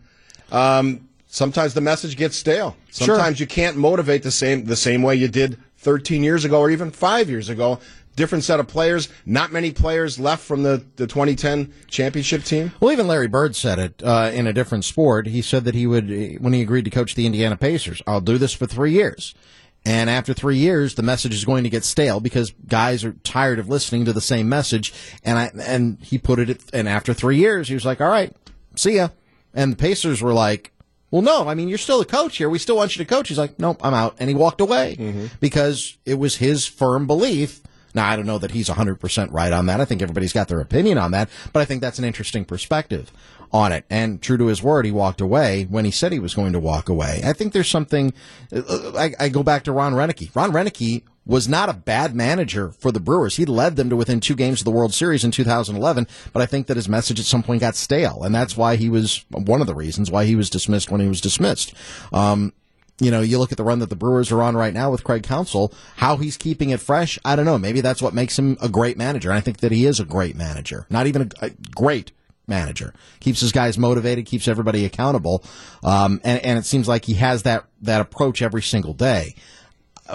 Um, 0.51 1.07
sometimes 1.27 1.73
the 1.73 1.81
message 1.81 2.17
gets 2.17 2.35
stale. 2.35 2.75
Sometimes 2.91 3.37
sure. 3.37 3.43
you 3.43 3.47
can't 3.47 3.77
motivate 3.77 4.23
the 4.23 4.31
same 4.31 4.65
the 4.65 4.75
same 4.75 5.01
way 5.01 5.15
you 5.15 5.27
did 5.27 5.57
13 5.77 6.23
years 6.23 6.45
ago 6.45 6.59
or 6.59 6.69
even 6.69 6.91
five 6.91 7.29
years 7.29 7.49
ago. 7.49 7.79
Different 8.17 8.43
set 8.43 8.59
of 8.59 8.67
players. 8.67 9.07
Not 9.25 9.53
many 9.53 9.71
players 9.71 10.19
left 10.19 10.43
from 10.43 10.63
the, 10.63 10.85
the 10.97 11.07
2010 11.07 11.73
championship 11.87 12.43
team. 12.43 12.73
Well, 12.81 12.91
even 12.91 13.07
Larry 13.07 13.29
Bird 13.29 13.55
said 13.55 13.79
it 13.79 14.03
uh, 14.03 14.31
in 14.33 14.47
a 14.47 14.53
different 14.53 14.83
sport. 14.83 15.27
He 15.27 15.41
said 15.41 15.63
that 15.63 15.75
he 15.75 15.87
would, 15.87 16.09
when 16.41 16.51
he 16.51 16.61
agreed 16.61 16.83
to 16.85 16.91
coach 16.91 17.15
the 17.15 17.25
Indiana 17.25 17.55
Pacers, 17.55 18.01
I'll 18.05 18.19
do 18.19 18.37
this 18.37 18.51
for 18.51 18.67
three 18.67 18.91
years. 18.91 19.33
And 19.83 20.09
after 20.09 20.33
three 20.33 20.57
years, 20.57 20.93
the 20.93 21.01
message 21.01 21.33
is 21.33 21.43
going 21.43 21.63
to 21.63 21.69
get 21.69 21.83
stale 21.83 22.19
because 22.19 22.51
guys 22.67 23.03
are 23.03 23.13
tired 23.23 23.57
of 23.57 23.67
listening 23.67 24.05
to 24.05 24.13
the 24.13 24.21
same 24.21 24.47
message. 24.47 24.93
And 25.23 25.39
I 25.39 25.51
and 25.59 25.97
he 26.01 26.17
put 26.17 26.37
it. 26.39 26.61
And 26.71 26.87
after 26.87 27.13
three 27.13 27.37
years, 27.37 27.67
he 27.67 27.73
was 27.73 27.85
like, 27.85 27.99
"All 27.99 28.09
right, 28.09 28.35
see 28.75 28.97
ya." 28.97 29.09
And 29.53 29.73
the 29.73 29.77
Pacers 29.77 30.21
were 30.21 30.33
like, 30.33 30.71
well, 31.11 31.21
no, 31.21 31.47
I 31.47 31.55
mean, 31.55 31.67
you're 31.67 31.77
still 31.77 31.99
the 31.99 32.05
coach 32.05 32.37
here. 32.37 32.49
We 32.49 32.57
still 32.57 32.77
want 32.77 32.95
you 32.95 33.03
to 33.03 33.09
coach. 33.09 33.27
He's 33.27 33.37
like, 33.37 33.59
nope, 33.59 33.81
I'm 33.83 33.93
out. 33.93 34.15
And 34.19 34.29
he 34.29 34.35
walked 34.35 34.61
away 34.61 34.95
mm-hmm. 34.97 35.25
because 35.41 35.97
it 36.05 36.13
was 36.15 36.37
his 36.37 36.65
firm 36.65 37.05
belief. 37.05 37.61
Now, 37.93 38.09
I 38.09 38.15
don't 38.15 38.25
know 38.25 38.37
that 38.37 38.51
he's 38.51 38.69
100% 38.69 39.31
right 39.31 39.51
on 39.51 39.65
that. 39.67 39.81
I 39.81 39.85
think 39.85 40.01
everybody's 40.01 40.33
got 40.33 40.47
their 40.47 40.59
opinion 40.59 40.97
on 40.97 41.11
that, 41.11 41.29
but 41.53 41.61
I 41.61 41.65
think 41.65 41.81
that's 41.81 41.99
an 41.99 42.05
interesting 42.05 42.45
perspective 42.45 43.11
on 43.53 43.71
it. 43.71 43.85
And 43.89 44.21
true 44.21 44.37
to 44.37 44.45
his 44.47 44.63
word, 44.63 44.85
he 44.85 44.91
walked 44.91 45.21
away 45.21 45.65
when 45.69 45.85
he 45.85 45.91
said 45.91 46.11
he 46.11 46.19
was 46.19 46.33
going 46.33 46.53
to 46.53 46.59
walk 46.59 46.89
away. 46.89 47.21
I 47.23 47.33
think 47.33 47.53
there's 47.53 47.69
something, 47.69 48.13
uh, 48.55 48.91
I, 48.95 49.13
I 49.19 49.29
go 49.29 49.43
back 49.43 49.63
to 49.65 49.71
Ron 49.71 49.93
Roenicke. 49.93 50.33
Ron 50.35 50.51
Roenicke 50.51 51.03
was 51.25 51.47
not 51.47 51.69
a 51.69 51.73
bad 51.73 52.15
manager 52.15 52.71
for 52.71 52.91
the 52.91 52.99
Brewers. 52.99 53.35
He 53.35 53.45
led 53.45 53.75
them 53.75 53.89
to 53.89 53.95
within 53.95 54.19
two 54.19 54.35
games 54.35 54.61
of 54.61 54.65
the 54.65 54.71
World 54.71 54.93
Series 54.93 55.23
in 55.23 55.31
2011, 55.31 56.07
but 56.33 56.41
I 56.41 56.45
think 56.45 56.67
that 56.67 56.77
his 56.77 56.89
message 56.89 57.19
at 57.19 57.25
some 57.25 57.43
point 57.43 57.61
got 57.61 57.75
stale, 57.75 58.23
and 58.23 58.33
that's 58.33 58.57
why 58.57 58.75
he 58.75 58.89
was 58.89 59.23
one 59.29 59.61
of 59.61 59.67
the 59.67 59.75
reasons 59.75 60.09
why 60.09 60.25
he 60.25 60.35
was 60.35 60.49
dismissed 60.49 60.89
when 60.89 61.01
he 61.01 61.07
was 61.07 61.21
dismissed. 61.21 61.73
Um, 62.11 62.53
you 63.01 63.09
know, 63.09 63.21
you 63.21 63.39
look 63.39 63.51
at 63.51 63.57
the 63.57 63.63
run 63.63 63.79
that 63.79 63.89
the 63.89 63.95
Brewers 63.95 64.31
are 64.31 64.43
on 64.43 64.55
right 64.55 64.73
now 64.73 64.91
with 64.91 65.03
Craig 65.03 65.23
Counsell, 65.23 65.73
how 65.97 66.17
he's 66.17 66.37
keeping 66.37 66.69
it 66.69 66.79
fresh. 66.79 67.17
I 67.25 67.35
don't 67.35 67.45
know. 67.45 67.57
Maybe 67.57 67.81
that's 67.81 68.01
what 68.01 68.13
makes 68.13 68.37
him 68.37 68.57
a 68.61 68.69
great 68.69 68.95
manager. 68.95 69.31
I 69.31 69.41
think 69.41 69.57
that 69.57 69.71
he 69.71 69.87
is 69.87 69.99
a 69.99 70.05
great 70.05 70.35
manager. 70.35 70.85
Not 70.87 71.07
even 71.07 71.23
a, 71.41 71.47
a 71.47 71.49
great 71.73 72.11
manager. 72.47 72.93
Keeps 73.19 73.41
his 73.41 73.51
guys 73.51 73.75
motivated, 73.79 74.27
keeps 74.27 74.47
everybody 74.47 74.85
accountable. 74.85 75.43
Um, 75.83 76.21
and, 76.23 76.45
and 76.45 76.59
it 76.59 76.65
seems 76.65 76.87
like 76.87 77.05
he 77.05 77.15
has 77.15 77.41
that, 77.43 77.65
that 77.81 78.01
approach 78.01 78.43
every 78.43 78.61
single 78.61 78.93
day 78.93 79.35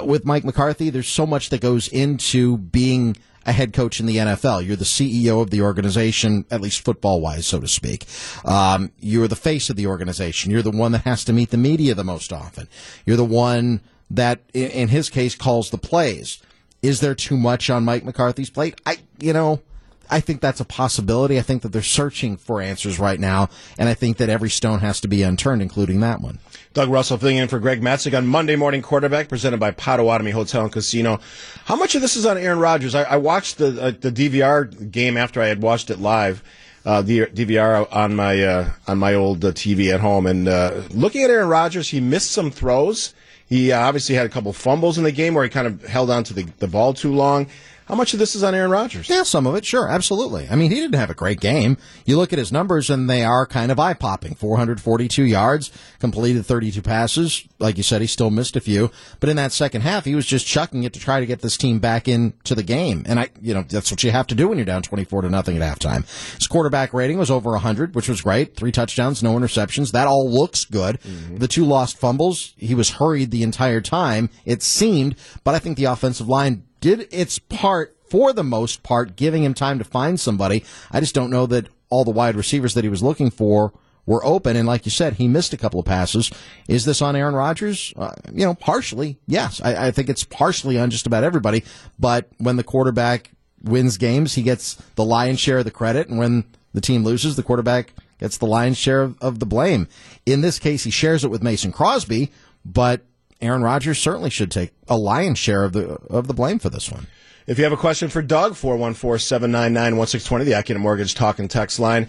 with 0.05 0.25
Mike 0.25 0.45
McCarthy, 0.45 0.90
there's 0.90 1.09
so 1.09 1.26
much 1.26 1.50
that 1.50 1.61
goes 1.61 1.88
into 1.88 2.59
being 2.59 3.16
a 3.46 3.52
head 3.52 3.72
coach 3.72 4.00
in 4.00 4.06
the 4.06 4.16
NFL. 4.16 4.66
You're 4.66 4.76
the 4.76 4.84
CEO 4.84 5.40
of 5.40 5.50
the 5.50 5.62
organization, 5.62 6.44
at 6.50 6.60
least 6.60 6.84
football 6.84 7.20
wise, 7.20 7.46
so 7.46 7.60
to 7.60 7.68
speak. 7.68 8.04
Um, 8.44 8.92
you're 8.98 9.28
the 9.28 9.36
face 9.36 9.70
of 9.70 9.76
the 9.76 9.86
organization. 9.86 10.50
You're 10.50 10.62
the 10.62 10.70
one 10.70 10.92
that 10.92 11.02
has 11.02 11.24
to 11.24 11.32
meet 11.32 11.50
the 11.50 11.56
media 11.56 11.94
the 11.94 12.04
most 12.04 12.32
often. 12.32 12.68
You're 13.06 13.16
the 13.16 13.24
one 13.24 13.80
that, 14.10 14.40
in 14.52 14.88
his 14.88 15.08
case, 15.08 15.34
calls 15.34 15.70
the 15.70 15.78
plays. 15.78 16.42
Is 16.82 17.00
there 17.00 17.14
too 17.14 17.36
much 17.36 17.70
on 17.70 17.84
Mike 17.84 18.04
McCarthy's 18.04 18.50
plate? 18.50 18.80
I, 18.84 18.98
you 19.18 19.32
know, 19.32 19.62
I 20.10 20.20
think 20.20 20.40
that's 20.40 20.60
a 20.60 20.64
possibility. 20.64 21.38
I 21.38 21.42
think 21.42 21.62
that 21.62 21.72
they're 21.72 21.82
searching 21.82 22.36
for 22.36 22.60
answers 22.60 22.98
right 22.98 23.18
now, 23.20 23.48
and 23.78 23.88
I 23.88 23.94
think 23.94 24.16
that 24.18 24.28
every 24.28 24.50
stone 24.50 24.80
has 24.80 25.00
to 25.00 25.08
be 25.08 25.22
unturned, 25.22 25.62
including 25.62 26.00
that 26.00 26.20
one. 26.20 26.38
Doug 26.75 26.88
Russell 26.90 27.18
filling 27.18 27.36
in 27.38 27.48
for 27.48 27.58
Greg 27.58 27.80
Matzek 27.80 28.16
on 28.16 28.26
Monday 28.26 28.56
Morning 28.56 28.82
Quarterback, 28.82 29.28
presented 29.28 29.58
by 29.58 29.70
Potawatomi 29.70 30.30
Hotel 30.30 30.62
and 30.62 30.72
Casino. 30.72 31.20
How 31.64 31.76
much 31.76 31.94
of 31.94 32.02
this 32.02 32.16
is 32.16 32.26
on 32.26 32.36
Aaron 32.38 32.58
Rodgers? 32.58 32.94
I, 32.94 33.02
I 33.04 33.16
watched 33.16 33.58
the 33.58 33.82
uh, 33.82 33.90
the 33.98 34.12
DVR 34.12 34.90
game 34.90 35.16
after 35.16 35.40
I 35.40 35.46
had 35.46 35.62
watched 35.62 35.90
it 35.90 35.98
live. 35.98 36.42
uh, 36.86 37.02
the 37.02 37.26
DVR 37.26 37.88
on 37.92 38.14
my 38.14 38.42
uh, 38.42 38.70
on 38.86 38.98
my 38.98 39.12
old 39.14 39.44
uh, 39.44 39.50
TV 39.50 39.92
at 39.92 40.00
home, 40.00 40.25
and 40.26 40.46
uh, 40.46 40.82
looking 40.90 41.22
at 41.25 41.30
Aaron 41.30 41.48
Rodgers, 41.48 41.88
he 41.88 42.00
missed 42.00 42.30
some 42.30 42.50
throws. 42.50 43.12
He 43.48 43.72
uh, 43.72 43.80
obviously 43.80 44.14
had 44.14 44.26
a 44.26 44.28
couple 44.28 44.52
fumbles 44.52 44.96
in 44.96 45.04
the 45.04 45.12
game 45.12 45.34
where 45.34 45.42
he 45.44 45.50
kind 45.50 45.66
of 45.66 45.84
held 45.84 46.10
on 46.10 46.25
to 46.25 46.34
the, 46.34 46.44
the 46.58 46.68
ball 46.68 46.94
too 46.94 47.12
long. 47.14 47.48
How 47.87 47.95
much 47.95 48.12
of 48.12 48.19
this 48.19 48.35
is 48.35 48.43
on 48.43 48.52
Aaron 48.52 48.73
Rodgers? 48.73 49.09
Yeah, 49.09 49.23
some 49.23 49.47
of 49.47 49.55
it, 49.55 49.64
sure, 49.64 49.88
absolutely. 49.88 50.49
I 50.50 50.57
mean, 50.57 50.73
he 50.73 50.81
didn't 50.81 50.99
have 50.99 51.11
a 51.11 51.14
great 51.14 51.38
game. 51.38 51.76
You 52.05 52.16
look 52.16 52.33
at 52.33 52.38
his 52.38 52.50
numbers, 52.50 52.90
and 52.90 53.09
they 53.09 53.23
are 53.25 53.47
kind 53.47 53.71
of 53.71 53.78
eye 53.78 53.95
popping 53.95 54.35
442 54.35 55.23
yards, 55.23 55.71
completed 56.00 56.45
32 56.45 56.83
passes. 56.83 57.47
Like 57.61 57.76
you 57.76 57.85
said, 57.85 58.00
he 58.00 58.09
still 58.09 58.31
missed 58.31 58.57
a 58.57 58.61
few. 58.61 58.90
But 59.21 59.28
in 59.28 59.37
that 59.37 59.52
second 59.52 59.83
half, 59.83 60.05
he 60.05 60.16
was 60.16 60.26
just 60.26 60.49
chucking 60.49 60.83
it 60.83 60.95
to 60.95 61.00
try 61.00 61.21
to 61.21 61.26
get 61.26 61.43
this 61.43 61.57
team 61.57 61.78
back 61.78 62.09
into 62.09 62.57
the 62.57 62.64
game. 62.64 63.05
And 63.07 63.21
I, 63.21 63.28
you 63.40 63.55
know, 63.55 63.62
that's 63.62 63.93
what 63.93 64.02
you 64.02 64.11
have 64.11 64.26
to 64.28 64.35
do 64.35 64.49
when 64.49 64.59
you're 64.59 64.64
down 64.64 64.83
24 64.83 65.23
to 65.23 65.31
nothing 65.31 65.57
at 65.57 65.62
halftime. 65.62 66.05
His 66.35 66.49
quarterback 66.49 66.93
rating 66.93 67.19
was 67.19 67.31
over 67.31 67.50
100, 67.50 67.95
which 67.95 68.09
was 68.09 68.21
great. 68.21 68.57
Three 68.57 68.73
touchdowns, 68.73 69.23
no 69.23 69.37
interceptions. 69.37 69.93
That 69.93 70.09
all 70.09 70.28
looks 70.28 70.64
good. 70.64 71.00
Mm-hmm. 71.02 71.37
The 71.37 71.49
two 71.49 71.64
lost 71.64 71.99
fumbles, 71.99 72.52
he 72.57 72.75
was 72.75 72.90
hurried 72.90 73.31
the 73.31 73.45
entire 73.45 73.81
time, 73.81 74.28
it 74.45 74.62
seemed. 74.62 75.14
But 75.45 75.55
I 75.55 75.61
think 75.61 75.76
the 75.76 75.85
offensive 75.85 76.28
line 76.28 76.64
did 76.87 77.09
its 77.11 77.40
part 77.40 77.97
for 78.09 78.33
the 78.33 78.45
most 78.45 78.85
part, 78.85 79.16
giving 79.16 79.43
him 79.43 79.55
time 79.55 79.78
to 79.78 79.85
find 79.85 80.21
somebody. 80.21 80.64
I 80.93 81.00
just 81.00 81.16
don't 81.16 81.31
know 81.31 81.45
that 81.47 81.66
all 81.90 82.05
the 82.05 82.12
wide 82.12 82.37
receivers 82.37 82.75
that 82.75 82.85
he 82.85 82.90
was 82.90 83.02
looking 83.02 83.28
for 83.28 83.73
were 84.07 84.25
open. 84.25 84.55
And 84.55 84.69
like 84.69 84.85
you 84.85 84.93
said, 84.93 85.14
he 85.14 85.26
missed 85.26 85.52
a 85.52 85.57
couple 85.57 85.81
of 85.81 85.87
passes. 85.87 86.31
Is 86.69 86.85
this 86.85 87.02
on 87.02 87.16
Aaron 87.16 87.35
Rodgers? 87.35 87.93
Uh, 87.97 88.12
you 88.33 88.47
know, 88.47 88.55
partially, 88.55 89.19
yes. 89.26 89.61
I, 89.64 89.88
I, 89.88 89.90
think 89.90 90.09
it's 90.09 90.23
partially 90.23 90.78
on 90.78 90.90
just 90.90 91.09
about 91.09 91.25
everybody. 91.25 91.64
But 91.99 92.28
when 92.38 92.55
the 92.55 92.62
quarterback 92.62 93.33
wins 93.64 93.97
games, 93.97 94.35
he 94.35 94.43
gets 94.43 94.76
the 94.95 95.05
lion's 95.05 95.40
share 95.40 95.59
of 95.59 95.64
the 95.64 95.73
credit. 95.73 96.09
And 96.09 96.19
when 96.19 96.45
the 96.73 96.81
team 96.81 97.02
loses, 97.02 97.35
the 97.35 97.43
quarterback 97.43 97.95
gets 98.21 98.38
the 98.38 98.47
lion's 98.47 98.78
share 98.78 99.02
of, 99.02 99.16
of 99.21 99.40
the 99.40 99.47
blame. 99.47 99.88
In 100.25 100.40
this 100.40 100.61
case, 100.61 100.85
he 100.85 100.93
shares 100.93 101.25
it 101.25 101.33
with 101.33 101.43
Mason 101.43 101.73
Crosby, 101.73 102.31
but 102.64 103.05
Aaron 103.40 103.62
Rodgers 103.62 103.99
certainly 103.99 104.31
should 104.31 104.50
take 104.50 104.73
a 104.88 104.97
lion's 104.97 105.38
share 105.38 105.64
of 105.64 105.73
the 105.73 105.99
of 106.09 106.26
the 106.26 106.35
blame 106.35 106.59
for 106.59 106.71
this 106.71 106.90
one. 106.90 107.07
If 107.47 107.59
you 107.59 107.64
have 107.64 107.73
a 107.73 107.76
question 107.76 108.09
for 108.09 108.23
Doug, 108.23 108.55
414-799-1620, 108.55 110.45
the 110.45 110.50
Accunet 110.52 110.81
Mortgage 110.81 111.14
talk 111.14 111.38
and 111.38 111.49
text 111.49 111.78
line. 111.78 112.09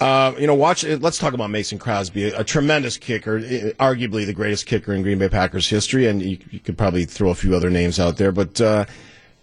Uh, 0.00 0.34
you 0.38 0.46
know, 0.46 0.54
watch. 0.54 0.84
Let's 0.84 1.18
talk 1.18 1.34
about 1.34 1.50
Mason 1.50 1.78
Crosby, 1.78 2.24
a, 2.24 2.44
tremendous 2.44 2.96
kicker, 2.96 3.40
arguably 3.40 4.26
the 4.26 4.34
greatest 4.34 4.66
kicker 4.66 4.92
in 4.92 5.02
Green 5.02 5.18
Bay 5.18 5.28
Packers 5.28 5.68
history, 5.68 6.06
and 6.06 6.22
you, 6.22 6.38
you 6.50 6.60
could 6.60 6.76
probably 6.76 7.06
throw 7.06 7.30
a 7.30 7.34
few 7.34 7.54
other 7.54 7.70
names 7.70 7.98
out 7.98 8.18
there, 8.18 8.30
but 8.30 8.60
uh, 8.60 8.84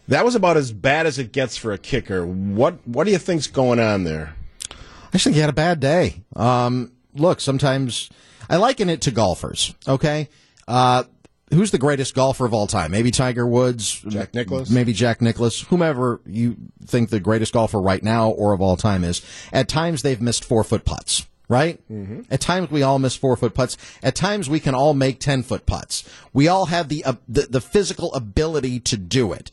that 0.08 0.24
was 0.24 0.36
about 0.36 0.58
as 0.58 0.72
bad 0.72 1.08
as 1.08 1.18
it 1.18 1.32
gets 1.32 1.58
for 1.58 1.72
a 1.72 1.78
kicker. 1.80 2.26
What 2.26 2.88
What 2.88 3.06
do 3.06 3.12
you 3.12 3.18
think's 3.18 3.48
going 3.48 3.80
on 3.80 4.04
there? 4.04 4.36
I 5.12 5.18
think 5.18 5.36
he 5.36 5.42
had 5.42 5.50
a 5.50 5.54
bad 5.54 5.80
day. 5.80 6.22
Um, 6.36 6.92
look, 7.16 7.40
sometimes 7.40 8.10
I 8.48 8.58
liken 8.58 8.90
it 8.90 9.02
to 9.02 9.12
golfers. 9.12 9.74
Okay, 9.88 10.30
uh, 10.67 11.03
who's 11.51 11.72
the 11.72 11.77
greatest 11.77 12.15
golfer 12.15 12.46
of 12.46 12.53
all 12.53 12.67
time? 12.67 12.91
Maybe 12.91 13.12
Tiger 13.12 13.46
Woods, 13.46 14.01
Jack 14.08 14.34
Nicklaus, 14.34 14.70
maybe 14.70 14.93
Jack 14.93 15.22
Nicklaus, 15.22 15.62
whomever 15.62 16.22
you 16.25 16.58
think 16.86 17.10
the 17.10 17.20
greatest 17.20 17.53
golfer 17.53 17.79
right 17.79 18.03
now 18.03 18.29
or 18.29 18.53
of 18.53 18.62
all 18.62 18.77
time 18.77 19.03
is. 19.03 19.22
At 19.51 19.67
times 19.67 20.01
they've 20.01 20.22
missed 20.22 20.46
four 20.46 20.63
foot 20.63 20.86
putts. 20.86 21.27
Right? 21.50 21.79
Mm-hmm. 21.91 22.22
At 22.32 22.39
times 22.39 22.72
we 22.72 22.84
all 22.84 22.98
miss 22.98 23.15
four 23.15 23.36
foot 23.36 23.53
putts. 23.53 23.77
At 24.01 24.15
times 24.15 24.50
we 24.50 24.62
can 24.62 24.74
all 24.74 24.93
make 24.93 25.20
ten 25.20 25.43
foot 25.43 25.65
putts. 25.65 26.10
We 26.32 26.48
all 26.48 26.67
have 26.67 26.88
the, 26.88 27.03
uh, 27.03 27.15
the 27.27 27.41
the 27.41 27.62
physical 27.62 28.13
ability 28.13 28.79
to 28.79 28.98
do 28.98 29.34
it 29.34 29.51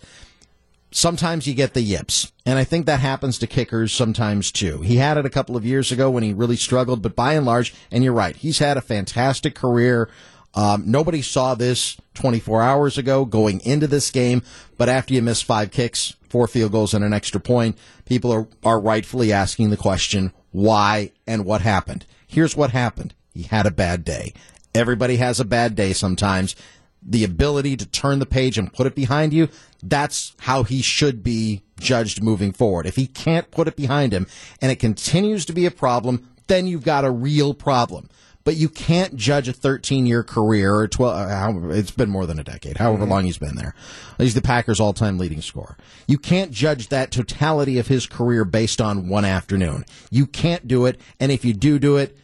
sometimes 0.92 1.46
you 1.46 1.54
get 1.54 1.74
the 1.74 1.82
yips. 1.82 2.32
And 2.44 2.58
I 2.58 2.64
think 2.64 2.86
that 2.86 3.00
happens 3.00 3.38
to 3.38 3.46
kickers 3.46 3.92
sometimes 3.92 4.50
too. 4.50 4.80
He 4.82 4.96
had 4.96 5.16
it 5.16 5.26
a 5.26 5.30
couple 5.30 5.56
of 5.56 5.64
years 5.64 5.92
ago 5.92 6.10
when 6.10 6.22
he 6.22 6.32
really 6.32 6.56
struggled, 6.56 7.02
but 7.02 7.16
by 7.16 7.34
and 7.34 7.46
large, 7.46 7.74
and 7.90 8.02
you're 8.02 8.12
right, 8.12 8.36
he's 8.36 8.58
had 8.58 8.76
a 8.76 8.82
fantastic 8.82 9.54
career. 9.54 10.08
Um, 10.54 10.85
nobody 10.87 11.23
saw 11.23 11.54
this 11.54 11.97
24 12.14 12.62
hours 12.62 12.99
ago 12.99 13.25
going 13.25 13.61
into 13.61 13.87
this 13.87 14.11
game, 14.11 14.42
but 14.76 14.88
after 14.88 15.14
you 15.14 15.23
miss 15.23 15.42
five 15.42 15.71
kicks, 15.71 16.16
four 16.28 16.49
field 16.49 16.73
goals, 16.73 16.95
and 16.95 17.04
an 17.04 17.12
extra 17.12 17.40
point, 17.40 17.78
people 18.04 18.33
are, 18.33 18.49
are 18.64 18.80
rightfully 18.80 19.33
asking 19.33 19.71
the 19.71 19.76
question, 19.76 20.33
why 20.50 21.12
and 21.26 21.45
what 21.45 21.61
happened? 21.61 22.07
Here's 22.26 22.57
what 22.57 22.71
happened. 22.71 23.14
He 23.33 23.45
had 23.45 23.66
a 23.66 23.71
bad 23.71 24.04
day. 24.04 24.35
Everybody 24.75 25.16
has 25.16 25.38
a 25.40 25.45
bad 25.45 25.75
day 25.75 25.92
sometimes. 25.92 26.57
The 27.02 27.25
ability 27.25 27.76
to 27.78 27.87
turn 27.87 28.19
the 28.19 28.26
page 28.26 28.59
and 28.59 28.73
put 28.73 28.87
it 28.87 28.95
behind 28.95 29.33
you, 29.33 29.49
that's 29.83 30.35
how 30.40 30.64
he 30.64 30.83
should 30.83 31.23
be 31.23 31.62
judged 31.78 32.23
moving 32.23 32.52
forward. 32.52 32.87
If 32.87 32.97
he 32.97 33.07
can't 33.07 33.50
put 33.50 33.69
it 33.69 33.76
behind 33.76 34.12
him 34.12 34.26
and 34.61 34.71
it 34.71 34.76
continues 34.76 35.47
to 35.47 35.52
be 35.52 35.64
a 35.64 35.71
problem, 35.71 36.28
then 36.47 36.66
you've 36.66 36.85
got 36.85 37.04
a 37.04 37.11
real 37.11 37.54
problem 37.54 38.09
but 38.50 38.57
you 38.57 38.69
can't 38.69 39.14
judge 39.14 39.47
a 39.47 39.52
13 39.52 40.07
year 40.07 40.25
career 40.25 40.75
or 40.75 40.88
12, 40.88 41.30
uh, 41.30 41.69
it's 41.69 41.92
been 41.92 42.11
more 42.11 42.26
than 42.26 42.40
a 42.40 42.42
decade, 42.42 42.78
however 42.78 43.02
mm-hmm. 43.02 43.12
long 43.12 43.25
he's 43.25 43.38
been 43.38 43.54
there. 43.54 43.76
He's 44.19 44.35
the 44.35 44.42
Packers 44.42 44.80
all 44.80 44.92
time 44.92 45.19
leading 45.19 45.40
scorer. 45.40 45.76
You 46.09 46.19
can't 46.19 46.50
judge 46.50 46.88
that 46.88 47.12
totality 47.12 47.78
of 47.78 47.87
his 47.87 48.09
career 48.09 48.45
based 48.45 48.80
on 48.80 49.09
one 49.09 49.25
afternoon. 49.25 49.85
You 50.11 50.26
can't 50.26 50.66
do 50.66 50.87
it. 50.87 51.00
And 51.21 51.30
if 51.30 51.45
you 51.45 51.52
do 51.52 51.78
do 51.78 51.97
it, 51.97 52.19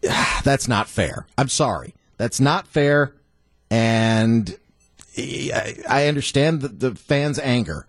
that's 0.44 0.68
not 0.68 0.86
fair. 0.86 1.26
I'm 1.36 1.48
sorry. 1.48 1.92
That's 2.16 2.38
not 2.38 2.68
fair. 2.68 3.12
And 3.68 4.56
I 5.18 6.06
understand 6.06 6.60
the, 6.60 6.68
the 6.68 6.94
fans' 6.94 7.40
anger 7.40 7.84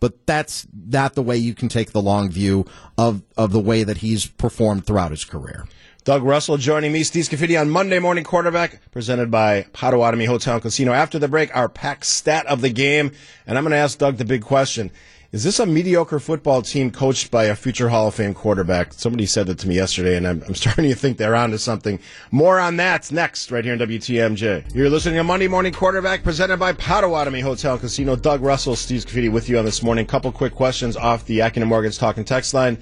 but 0.00 0.26
that's 0.26 0.66
not 0.88 1.14
the 1.14 1.22
way 1.22 1.36
you 1.36 1.54
can 1.54 1.68
take 1.68 1.92
the 1.92 2.02
long 2.02 2.28
view 2.28 2.66
of, 2.98 3.22
of 3.36 3.52
the 3.52 3.60
way 3.60 3.84
that 3.84 3.98
he's 3.98 4.26
performed 4.26 4.84
throughout 4.84 5.12
his 5.12 5.24
career. 5.24 5.64
Doug 6.04 6.24
Russell 6.24 6.56
joining 6.56 6.90
me, 6.90 7.04
Steve 7.04 7.26
Scaffidi 7.26 7.60
on 7.60 7.70
Monday 7.70 8.00
Morning 8.00 8.24
Quarterback, 8.24 8.80
presented 8.90 9.30
by 9.30 9.66
Potawatomi 9.72 10.24
Hotel 10.24 10.54
and 10.54 10.62
Casino. 10.62 10.92
After 10.92 11.16
the 11.16 11.28
break, 11.28 11.54
our 11.54 11.68
pack 11.68 12.04
stat 12.04 12.44
of 12.46 12.60
the 12.60 12.70
game, 12.70 13.12
and 13.46 13.56
I'm 13.56 13.62
going 13.62 13.70
to 13.70 13.76
ask 13.76 13.98
Doug 13.98 14.16
the 14.16 14.24
big 14.24 14.42
question. 14.42 14.90
Is 15.30 15.44
this 15.44 15.60
a 15.60 15.64
mediocre 15.64 16.18
football 16.18 16.60
team 16.60 16.90
coached 16.90 17.30
by 17.30 17.44
a 17.44 17.54
future 17.54 17.88
Hall 17.88 18.08
of 18.08 18.16
Fame 18.16 18.34
quarterback? 18.34 18.94
Somebody 18.94 19.26
said 19.26 19.46
that 19.46 19.60
to 19.60 19.68
me 19.68 19.76
yesterday, 19.76 20.16
and 20.16 20.26
I'm, 20.26 20.42
I'm 20.48 20.54
starting 20.56 20.90
to 20.90 20.96
think 20.96 21.18
they're 21.18 21.36
onto 21.36 21.56
something. 21.56 22.00
More 22.32 22.58
on 22.58 22.78
that 22.78 23.12
next, 23.12 23.52
right 23.52 23.64
here 23.64 23.74
in 23.74 23.78
WTMJ. 23.78 24.74
You're 24.74 24.90
listening 24.90 25.18
to 25.18 25.22
Monday 25.22 25.46
Morning 25.46 25.72
Quarterback, 25.72 26.24
presented 26.24 26.56
by 26.56 26.72
Potawatomi 26.72 27.38
Hotel 27.38 27.78
Casino. 27.78 28.16
Doug 28.16 28.42
Russell, 28.42 28.74
Steve 28.74 29.04
Scaffidi 29.04 29.30
with 29.30 29.48
you 29.48 29.56
on 29.56 29.64
this 29.64 29.84
morning. 29.84 30.04
Couple 30.04 30.32
quick 30.32 30.52
questions 30.52 30.96
off 30.96 31.26
the 31.26 31.38
Accunet 31.38 31.68
Mortgage 31.68 31.96
Talking 31.96 32.24
text 32.24 32.54
line. 32.54 32.76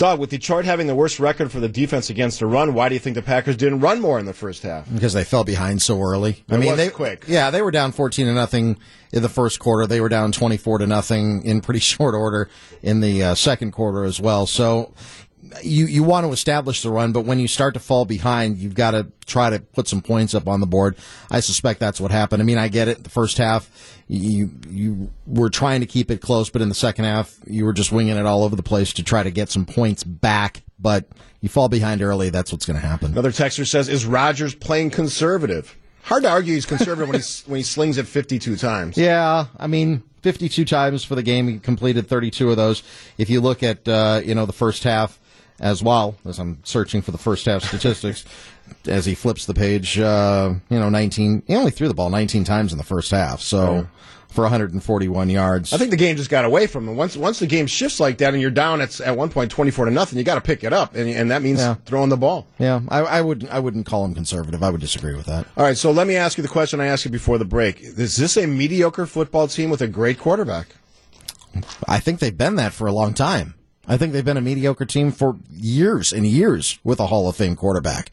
Doug, 0.00 0.18
with 0.18 0.30
Detroit 0.30 0.64
having 0.64 0.86
the 0.86 0.94
worst 0.94 1.20
record 1.20 1.52
for 1.52 1.60
the 1.60 1.68
defense 1.68 2.08
against 2.08 2.38
the 2.40 2.46
run, 2.46 2.72
why 2.72 2.88
do 2.88 2.94
you 2.94 2.98
think 2.98 3.16
the 3.16 3.20
Packers 3.22 3.54
didn't 3.54 3.80
run 3.80 4.00
more 4.00 4.18
in 4.18 4.24
the 4.24 4.32
first 4.32 4.62
half? 4.62 4.90
Because 4.90 5.12
they 5.12 5.24
fell 5.24 5.44
behind 5.44 5.82
so 5.82 6.00
early. 6.00 6.42
It 6.48 6.54
I 6.54 6.56
mean, 6.56 6.74
they 6.78 6.88
quick. 6.88 7.24
Yeah, 7.28 7.50
they 7.50 7.60
were 7.60 7.70
down 7.70 7.92
fourteen 7.92 8.24
to 8.24 8.32
nothing 8.32 8.78
in 9.12 9.20
the 9.20 9.28
first 9.28 9.58
quarter. 9.58 9.86
They 9.86 10.00
were 10.00 10.08
down 10.08 10.32
twenty 10.32 10.56
four 10.56 10.78
to 10.78 10.86
nothing 10.86 11.44
in 11.44 11.60
pretty 11.60 11.80
short 11.90 12.14
order 12.14 12.48
in 12.82 13.02
the 13.02 13.22
uh, 13.22 13.34
second 13.34 13.72
quarter 13.72 14.04
as 14.04 14.18
well. 14.18 14.46
So 14.46 14.94
you 15.62 15.86
you 15.86 16.02
want 16.02 16.26
to 16.26 16.32
establish 16.32 16.82
the 16.82 16.90
run, 16.90 17.12
but 17.12 17.22
when 17.22 17.38
you 17.38 17.48
start 17.48 17.74
to 17.74 17.80
fall 17.80 18.04
behind, 18.04 18.58
you've 18.58 18.74
got 18.74 18.92
to 18.92 19.06
try 19.26 19.50
to 19.50 19.60
put 19.60 19.88
some 19.88 20.02
points 20.02 20.34
up 20.34 20.48
on 20.48 20.60
the 20.60 20.66
board. 20.66 20.96
I 21.30 21.40
suspect 21.40 21.80
that's 21.80 22.00
what 22.00 22.10
happened. 22.10 22.42
I 22.42 22.44
mean, 22.44 22.58
I 22.58 22.68
get 22.68 22.88
it. 22.88 23.04
The 23.04 23.10
first 23.10 23.38
half, 23.38 23.70
you 24.08 24.50
you 24.68 25.10
were 25.26 25.50
trying 25.50 25.80
to 25.80 25.86
keep 25.86 26.10
it 26.10 26.20
close, 26.20 26.50
but 26.50 26.62
in 26.62 26.68
the 26.68 26.74
second 26.74 27.04
half, 27.04 27.38
you 27.46 27.64
were 27.64 27.72
just 27.72 27.92
winging 27.92 28.16
it 28.16 28.26
all 28.26 28.44
over 28.44 28.56
the 28.56 28.62
place 28.62 28.92
to 28.94 29.02
try 29.02 29.22
to 29.22 29.30
get 29.30 29.48
some 29.48 29.66
points 29.66 30.04
back. 30.04 30.62
But 30.78 31.06
you 31.40 31.48
fall 31.48 31.68
behind 31.68 32.02
early, 32.02 32.30
that's 32.30 32.52
what's 32.52 32.66
going 32.66 32.80
to 32.80 32.86
happen. 32.86 33.12
Another 33.12 33.32
texter 33.32 33.66
says, 33.66 33.88
"Is 33.88 34.06
Rodgers 34.06 34.54
playing 34.54 34.90
conservative?" 34.90 35.76
Hard 36.02 36.22
to 36.22 36.30
argue 36.30 36.54
he's 36.54 36.66
conservative 36.66 37.08
when 37.08 37.20
he 37.20 37.26
when 37.46 37.56
he 37.58 37.62
slings 37.62 37.98
it 37.98 38.06
52 38.06 38.56
times. 38.56 38.96
Yeah, 38.96 39.46
I 39.58 39.66
mean, 39.66 40.02
52 40.22 40.64
times 40.64 41.04
for 41.04 41.14
the 41.14 41.22
game. 41.22 41.46
He 41.46 41.58
completed 41.58 42.08
32 42.08 42.50
of 42.50 42.56
those. 42.56 42.82
If 43.18 43.30
you 43.30 43.40
look 43.40 43.62
at 43.62 43.86
uh, 43.86 44.22
you 44.24 44.34
know 44.34 44.46
the 44.46 44.52
first 44.52 44.82
half 44.82 45.19
as 45.60 45.82
well 45.82 46.16
as 46.24 46.38
I'm 46.38 46.58
searching 46.64 47.02
for 47.02 47.10
the 47.10 47.18
first 47.18 47.46
half 47.46 47.62
statistics. 47.62 48.24
as 48.86 49.04
he 49.04 49.16
flips 49.16 49.46
the 49.46 49.54
page, 49.54 49.98
uh, 49.98 50.54
you 50.68 50.78
know, 50.78 50.88
19. 50.88 51.42
He 51.46 51.56
only 51.56 51.72
threw 51.72 51.88
the 51.88 51.94
ball 51.94 52.08
19 52.08 52.44
times 52.44 52.70
in 52.70 52.78
the 52.78 52.84
first 52.84 53.10
half, 53.10 53.40
so 53.40 53.88
for 54.30 54.42
141 54.42 55.28
yards. 55.28 55.72
I 55.72 55.78
think 55.78 55.90
the 55.90 55.96
game 55.96 56.16
just 56.16 56.30
got 56.30 56.44
away 56.44 56.66
from 56.66 56.88
him. 56.88 56.96
Once 56.96 57.16
once 57.16 57.38
the 57.38 57.46
game 57.46 57.66
shifts 57.66 58.00
like 58.00 58.18
that, 58.18 58.32
and 58.32 58.40
you're 58.40 58.50
down 58.50 58.80
at 58.80 59.00
at 59.00 59.16
one 59.16 59.28
point 59.28 59.50
24 59.50 59.86
to 59.86 59.90
nothing, 59.90 60.18
you 60.18 60.24
got 60.24 60.36
to 60.36 60.40
pick 60.40 60.64
it 60.64 60.72
up, 60.72 60.94
and, 60.94 61.08
and 61.08 61.30
that 61.30 61.42
means 61.42 61.58
yeah. 61.58 61.74
throwing 61.84 62.08
the 62.08 62.16
ball. 62.16 62.46
Yeah, 62.58 62.80
I, 62.88 63.00
I 63.00 63.20
would 63.20 63.48
I 63.48 63.58
wouldn't 63.58 63.86
call 63.86 64.04
him 64.04 64.14
conservative. 64.14 64.62
I 64.62 64.70
would 64.70 64.80
disagree 64.80 65.14
with 65.14 65.26
that. 65.26 65.46
All 65.56 65.64
right, 65.64 65.76
so 65.76 65.90
let 65.90 66.06
me 66.06 66.16
ask 66.16 66.38
you 66.38 66.42
the 66.42 66.48
question 66.48 66.80
I 66.80 66.86
asked 66.86 67.04
you 67.04 67.10
before 67.10 67.38
the 67.38 67.44
break: 67.44 67.80
Is 67.80 68.16
this 68.16 68.36
a 68.36 68.46
mediocre 68.46 69.06
football 69.06 69.48
team 69.48 69.70
with 69.70 69.82
a 69.82 69.88
great 69.88 70.18
quarterback? 70.18 70.68
I 71.88 71.98
think 71.98 72.20
they've 72.20 72.36
been 72.36 72.56
that 72.56 72.72
for 72.72 72.86
a 72.86 72.92
long 72.92 73.12
time. 73.12 73.54
I 73.88 73.96
think 73.96 74.12
they've 74.12 74.24
been 74.24 74.36
a 74.36 74.42
mediocre 74.42 74.84
team 74.84 75.10
for 75.10 75.36
years 75.50 76.12
and 76.12 76.26
years 76.26 76.78
with 76.84 77.00
a 77.00 77.06
Hall 77.06 77.28
of 77.28 77.36
Fame 77.36 77.56
quarterback. 77.56 78.10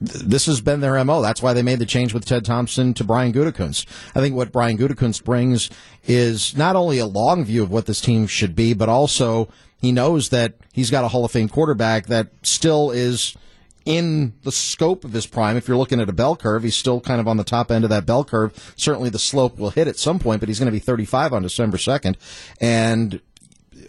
This 0.00 0.46
has 0.46 0.60
been 0.60 0.80
their 0.80 1.02
MO. 1.04 1.22
That's 1.22 1.40
why 1.40 1.52
they 1.52 1.62
made 1.62 1.78
the 1.78 1.86
change 1.86 2.12
with 2.12 2.24
Ted 2.24 2.44
Thompson 2.44 2.94
to 2.94 3.04
Brian 3.04 3.32
Gutekunst. 3.32 3.86
I 4.14 4.20
think 4.20 4.34
what 4.34 4.50
Brian 4.50 4.76
Gutekunst 4.76 5.22
brings 5.22 5.70
is 6.04 6.56
not 6.56 6.74
only 6.74 6.98
a 6.98 7.06
long 7.06 7.44
view 7.44 7.62
of 7.62 7.70
what 7.70 7.86
this 7.86 8.00
team 8.00 8.26
should 8.26 8.56
be, 8.56 8.74
but 8.74 8.88
also 8.88 9.48
He 9.80 9.92
knows 9.92 10.30
that 10.30 10.54
he's 10.72 10.90
got 10.90 11.04
a 11.04 11.08
Hall 11.08 11.24
of 11.24 11.30
Fame 11.30 11.48
quarterback 11.48 12.06
that 12.06 12.28
still 12.42 12.90
is 12.90 13.36
in 13.84 14.34
the 14.42 14.52
scope 14.52 15.04
of 15.04 15.12
his 15.12 15.26
prime. 15.26 15.56
If 15.56 15.68
you're 15.68 15.76
looking 15.76 16.00
at 16.00 16.08
a 16.08 16.12
bell 16.12 16.36
curve, 16.36 16.64
he's 16.64 16.76
still 16.76 17.00
kind 17.00 17.20
of 17.20 17.28
on 17.28 17.36
the 17.36 17.44
top 17.44 17.70
end 17.70 17.84
of 17.84 17.90
that 17.90 18.04
bell 18.04 18.24
curve. 18.24 18.74
Certainly 18.76 19.10
the 19.10 19.18
slope 19.18 19.56
will 19.56 19.70
hit 19.70 19.88
at 19.88 19.96
some 19.96 20.18
point, 20.18 20.40
but 20.40 20.48
he's 20.48 20.58
going 20.58 20.66
to 20.66 20.72
be 20.72 20.80
35 20.80 21.32
on 21.32 21.42
December 21.42 21.76
2nd. 21.76 22.16
And 22.60 23.20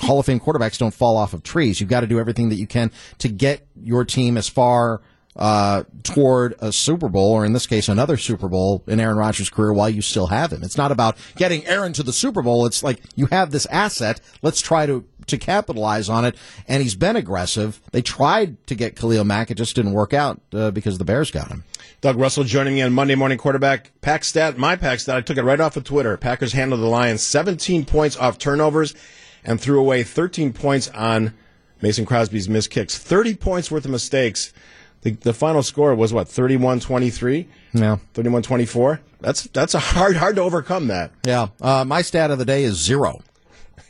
Hall 0.02 0.20
of 0.20 0.26
Fame 0.26 0.40
quarterbacks 0.40 0.78
don't 0.78 0.94
fall 0.94 1.18
off 1.18 1.34
of 1.34 1.44
trees. 1.44 1.80
You've 1.80 1.90
got 1.90 2.02
to 2.02 2.08
do 2.08 2.20
everything 2.20 2.50
that 2.50 2.56
you 2.56 2.68
can 2.68 2.92
to 3.20 3.30
get 3.30 3.68
your 3.76 4.06
team 4.06 4.38
as 4.38 4.48
far 4.48 5.02
uh, 5.36 5.84
toward 6.04 6.56
a 6.60 6.72
Super 6.72 7.08
Bowl, 7.08 7.32
or 7.32 7.46
in 7.46 7.54
this 7.54 7.66
case, 7.66 7.88
another 7.88 8.18
Super 8.18 8.50
Bowl 8.50 8.84
in 8.88 9.00
Aaron 9.00 9.18
Rodgers' 9.18 9.50
career 9.50 9.72
while 9.72 9.90
you 9.90 10.02
still 10.02 10.28
have 10.28 10.52
him. 10.52 10.64
It's 10.64 10.78
not 10.78 10.92
about 10.92 11.18
getting 11.38 11.66
Aaron 11.66 11.94
to 11.94 12.04
the 12.04 12.12
Super 12.14 12.42
Bowl. 12.42 12.66
It's 12.66 12.84
like 12.84 13.02
you 13.16 13.28
have 13.28 13.52
this 13.52 13.66
asset. 13.68 14.20
Let's 14.42 14.62
try 14.62 14.86
to 14.86 15.06
to 15.28 15.38
capitalize 15.38 16.10
on 16.10 16.26
it. 16.26 16.36
And 16.68 16.82
he's 16.82 16.96
been 16.96 17.16
aggressive. 17.16 17.80
They 17.92 18.02
tried 18.02 18.66
to 18.68 18.76
get 18.76 18.96
Khalil 18.96 19.24
Mack. 19.24 19.52
It 19.52 19.56
just 19.56 19.76
didn't 19.76 19.94
work 19.94 20.14
out 20.14 20.42
uh, 20.54 20.72
because 20.72 20.98
the 20.98 21.06
Bears 21.06 21.32
got 21.32 21.50
him. 21.50 21.64
Doug 22.02 22.18
Russell 22.18 22.44
joining 22.44 22.74
me 22.74 22.82
on 22.82 22.94
Monday 22.94 23.16
Morning 23.16 23.38
Quarterback. 23.38 23.92
Pack 24.02 24.24
stat, 24.24 24.58
my 24.58 24.76
pack 24.76 25.00
stat, 25.00 25.18
I 25.18 25.22
took 25.22 25.38
it 25.38 25.44
right 25.44 25.60
off 25.60 25.78
of 25.78 25.84
Twitter. 25.84 26.18
Packers 26.18 26.54
handled 26.54 26.82
the 26.82 26.88
Lions 26.88 27.22
17 27.22 27.86
points 27.86 28.18
off 28.18 28.38
turnovers 28.38 28.96
and 29.44 29.60
threw 29.60 29.80
away 29.80 30.04
13 30.04 30.54
points 30.54 30.88
on 30.90 31.34
Mason 31.82 32.06
Crosby's 32.06 32.50
missed 32.50 32.70
kicks. 32.72 32.98
30 32.98 33.36
points 33.36 33.72
worth 33.72 33.86
of 33.86 33.92
mistakes. 33.92 34.54
The, 35.02 35.12
the 35.12 35.34
final 35.34 35.64
score 35.64 35.96
was 35.96 36.12
what, 36.12 36.28
31-23? 36.28 37.48
Yeah. 37.74 37.98
31-24? 38.14 39.00
That's, 39.22 39.44
that's 39.46 39.74
a 39.74 39.80
hard, 39.80 40.18
hard 40.18 40.36
to 40.36 40.42
overcome 40.42 40.88
that. 40.88 41.12
Yeah. 41.26 41.48
Uh, 41.62 41.86
my 41.86 42.02
stat 42.02 42.32
of 42.32 42.38
the 42.38 42.46
day 42.46 42.64
is 42.64 42.76
zero. 42.76 43.22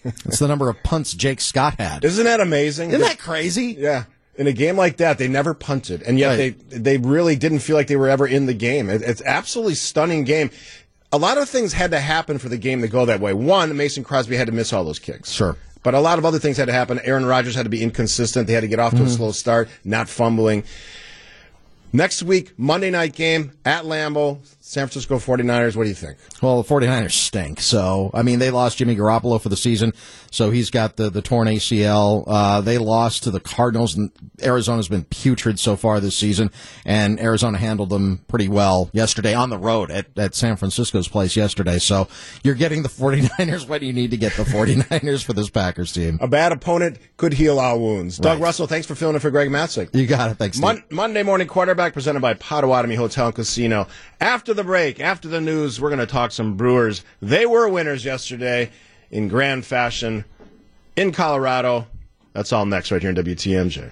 it's 0.04 0.40
the 0.40 0.48
number 0.48 0.70
of 0.70 0.82
punts 0.84 1.14
JK 1.16 1.42
Scott 1.42 1.76
had. 1.80 2.06
Isn't 2.06 2.26
that 2.26 2.40
amazing? 2.40 2.90
Isn't 2.90 3.02
that 3.02 3.20
crazy? 3.20 3.76
Yeah. 3.78 4.06
In 4.36 4.48
a 4.48 4.54
game 4.54 4.78
like 4.78 4.98
that, 4.98 5.18
they 5.18 5.28
never 5.28 5.54
punted, 5.54 6.02
and 6.04 6.18
yet 6.18 6.38
Right. 6.40 6.70
they 6.70 6.78
they 6.78 6.98
really 6.98 7.36
didn't 7.36 7.60
feel 7.60 7.76
like 7.76 7.88
they 7.88 7.98
were 7.98 8.08
ever 8.08 8.26
in 8.26 8.46
the 8.46 8.54
game. 8.54 8.90
It, 8.90 9.02
it's 9.02 9.22
absolutely 9.26 9.76
stunning 9.76 10.24
game. 10.24 10.50
A 11.12 11.18
lot 11.18 11.38
of 11.38 11.50
things 11.50 11.74
had 11.74 11.92
to 11.92 12.00
happen 12.00 12.38
for 12.38 12.50
the 12.50 12.58
game 12.58 12.82
to 12.82 12.88
go 12.88 13.06
that 13.06 13.20
way. 13.20 13.34
One, 13.34 13.76
Mason 13.76 14.04
Crosby 14.04 14.36
had 14.36 14.48
to 14.48 14.54
miss 14.54 14.72
all 14.74 14.84
those 14.84 15.00
kicks. 15.00 15.32
Sure. 15.32 15.58
But 15.82 15.94
a 15.94 16.00
lot 16.00 16.20
of 16.20 16.26
other 16.26 16.40
things 16.40 16.58
had 16.58 16.66
to 16.66 16.74
happen. 16.74 17.00
Aaron 17.04 17.26
Rodgers 17.26 17.56
had 17.56 17.64
to 17.64 17.70
be 17.70 17.82
inconsistent. 17.82 18.48
They 18.48 18.54
had 18.54 18.62
to 18.62 18.68
get 18.68 18.80
off 18.80 18.92
to 18.92 18.98
a 18.98 19.02
mm-hmm. 19.02 19.10
slow 19.10 19.32
start, 19.32 19.70
not 19.84 20.10
fumbling. 20.10 20.64
Next 21.92 22.22
week, 22.22 22.54
Monday 22.60 22.92
night 22.92 23.16
game 23.16 23.54
at 23.66 23.86
Lambeau, 23.86 24.40
San 24.70 24.86
Francisco 24.86 25.18
49ers. 25.18 25.76
What 25.76 25.86
do 25.86 25.90
you 25.90 25.96
think? 25.96 26.20
Well, 26.44 26.62
the 26.62 26.70
49ers 26.70 27.14
stink. 27.14 27.60
So, 27.60 28.12
I 28.14 28.22
mean, 28.22 28.38
they 28.38 28.52
lost 28.52 28.78
Jimmy 28.78 28.96
Garoppolo 28.96 29.42
for 29.42 29.50
the 29.50 29.58
season, 29.58 29.94
so 30.30 30.52
he's 30.52 30.70
got 30.70 30.96
the, 30.96 31.10
the 31.10 31.24
torn 31.24 31.48
ACL. 31.48 32.24
Uh, 32.28 32.62
they 32.62 32.78
lost 32.78 33.24
to 33.24 33.32
the 33.32 33.40
Cardinals, 33.40 33.96
and 33.98 34.12
Arizona's 34.44 34.88
been 34.88 35.06
putrid 35.06 35.60
so 35.60 35.76
far 35.76 36.00
this 36.00 36.16
season, 36.16 36.52
and 36.86 37.20
Arizona 37.20 37.58
handled 37.58 37.90
them 37.90 38.24
pretty 38.28 38.48
well 38.48 38.92
yesterday 38.94 39.34
on 39.34 39.50
the 39.50 39.58
road 39.58 39.90
at, 39.90 40.06
at 40.20 40.36
San 40.36 40.56
Francisco's 40.56 41.08
place 41.08 41.36
yesterday. 41.36 41.80
So, 41.80 42.08
you're 42.44 42.54
getting 42.54 42.84
the 42.84 42.90
49ers 43.00 43.68
what 43.68 43.82
do 43.82 43.88
you 43.88 43.94
need 43.94 44.12
to 44.12 44.18
get 44.18 44.34
the 44.34 44.44
49ers 44.50 45.24
for 45.24 45.34
this 45.34 45.50
Packers 45.50 45.94
team. 45.94 46.20
A 46.22 46.28
bad 46.28 46.52
opponent 46.52 47.00
could 47.18 47.34
heal 47.34 47.60
all 47.60 47.80
wounds. 47.80 48.18
Doug 48.20 48.34
Right. 48.38 48.44
Russell, 48.46 48.68
thanks 48.68 48.86
for 48.86 48.94
filling 48.94 49.16
in 49.16 49.20
for 49.20 49.32
Greg 49.32 49.50
Matzek. 49.50 49.96
You 49.96 50.06
got 50.06 50.30
it. 50.30 50.38
Thanks, 50.38 50.58
Steve. 50.58 50.64
Mon- 50.64 50.84
Monday 50.92 51.24
morning 51.24 51.48
quarterback 51.48 51.94
presented 51.94 52.20
by 52.20 52.36
Potawatomi 52.36 52.94
Hotel 52.94 53.26
and 53.26 53.36
Casino. 53.36 53.88
After 54.22 54.54
the 54.60 54.66
break, 54.66 55.00
after 55.00 55.30
the 55.30 55.40
news, 55.40 55.80
we're 55.80 55.90
going 55.90 56.00
to 56.00 56.06
talk 56.06 56.34
some 56.34 56.58
Brewers. 56.58 57.06
They 57.22 57.46
were 57.46 57.70
winners 57.70 58.04
yesterday 58.04 58.70
in 59.10 59.30
grand 59.30 59.66
fashion 59.66 60.26
in 60.98 61.14
Colorado. 61.14 61.88
That's 62.34 62.52
all 62.52 62.66
next 62.66 62.92
right 62.92 63.02
here 63.02 63.12
in 63.12 63.16
WTMJ. 63.16 63.90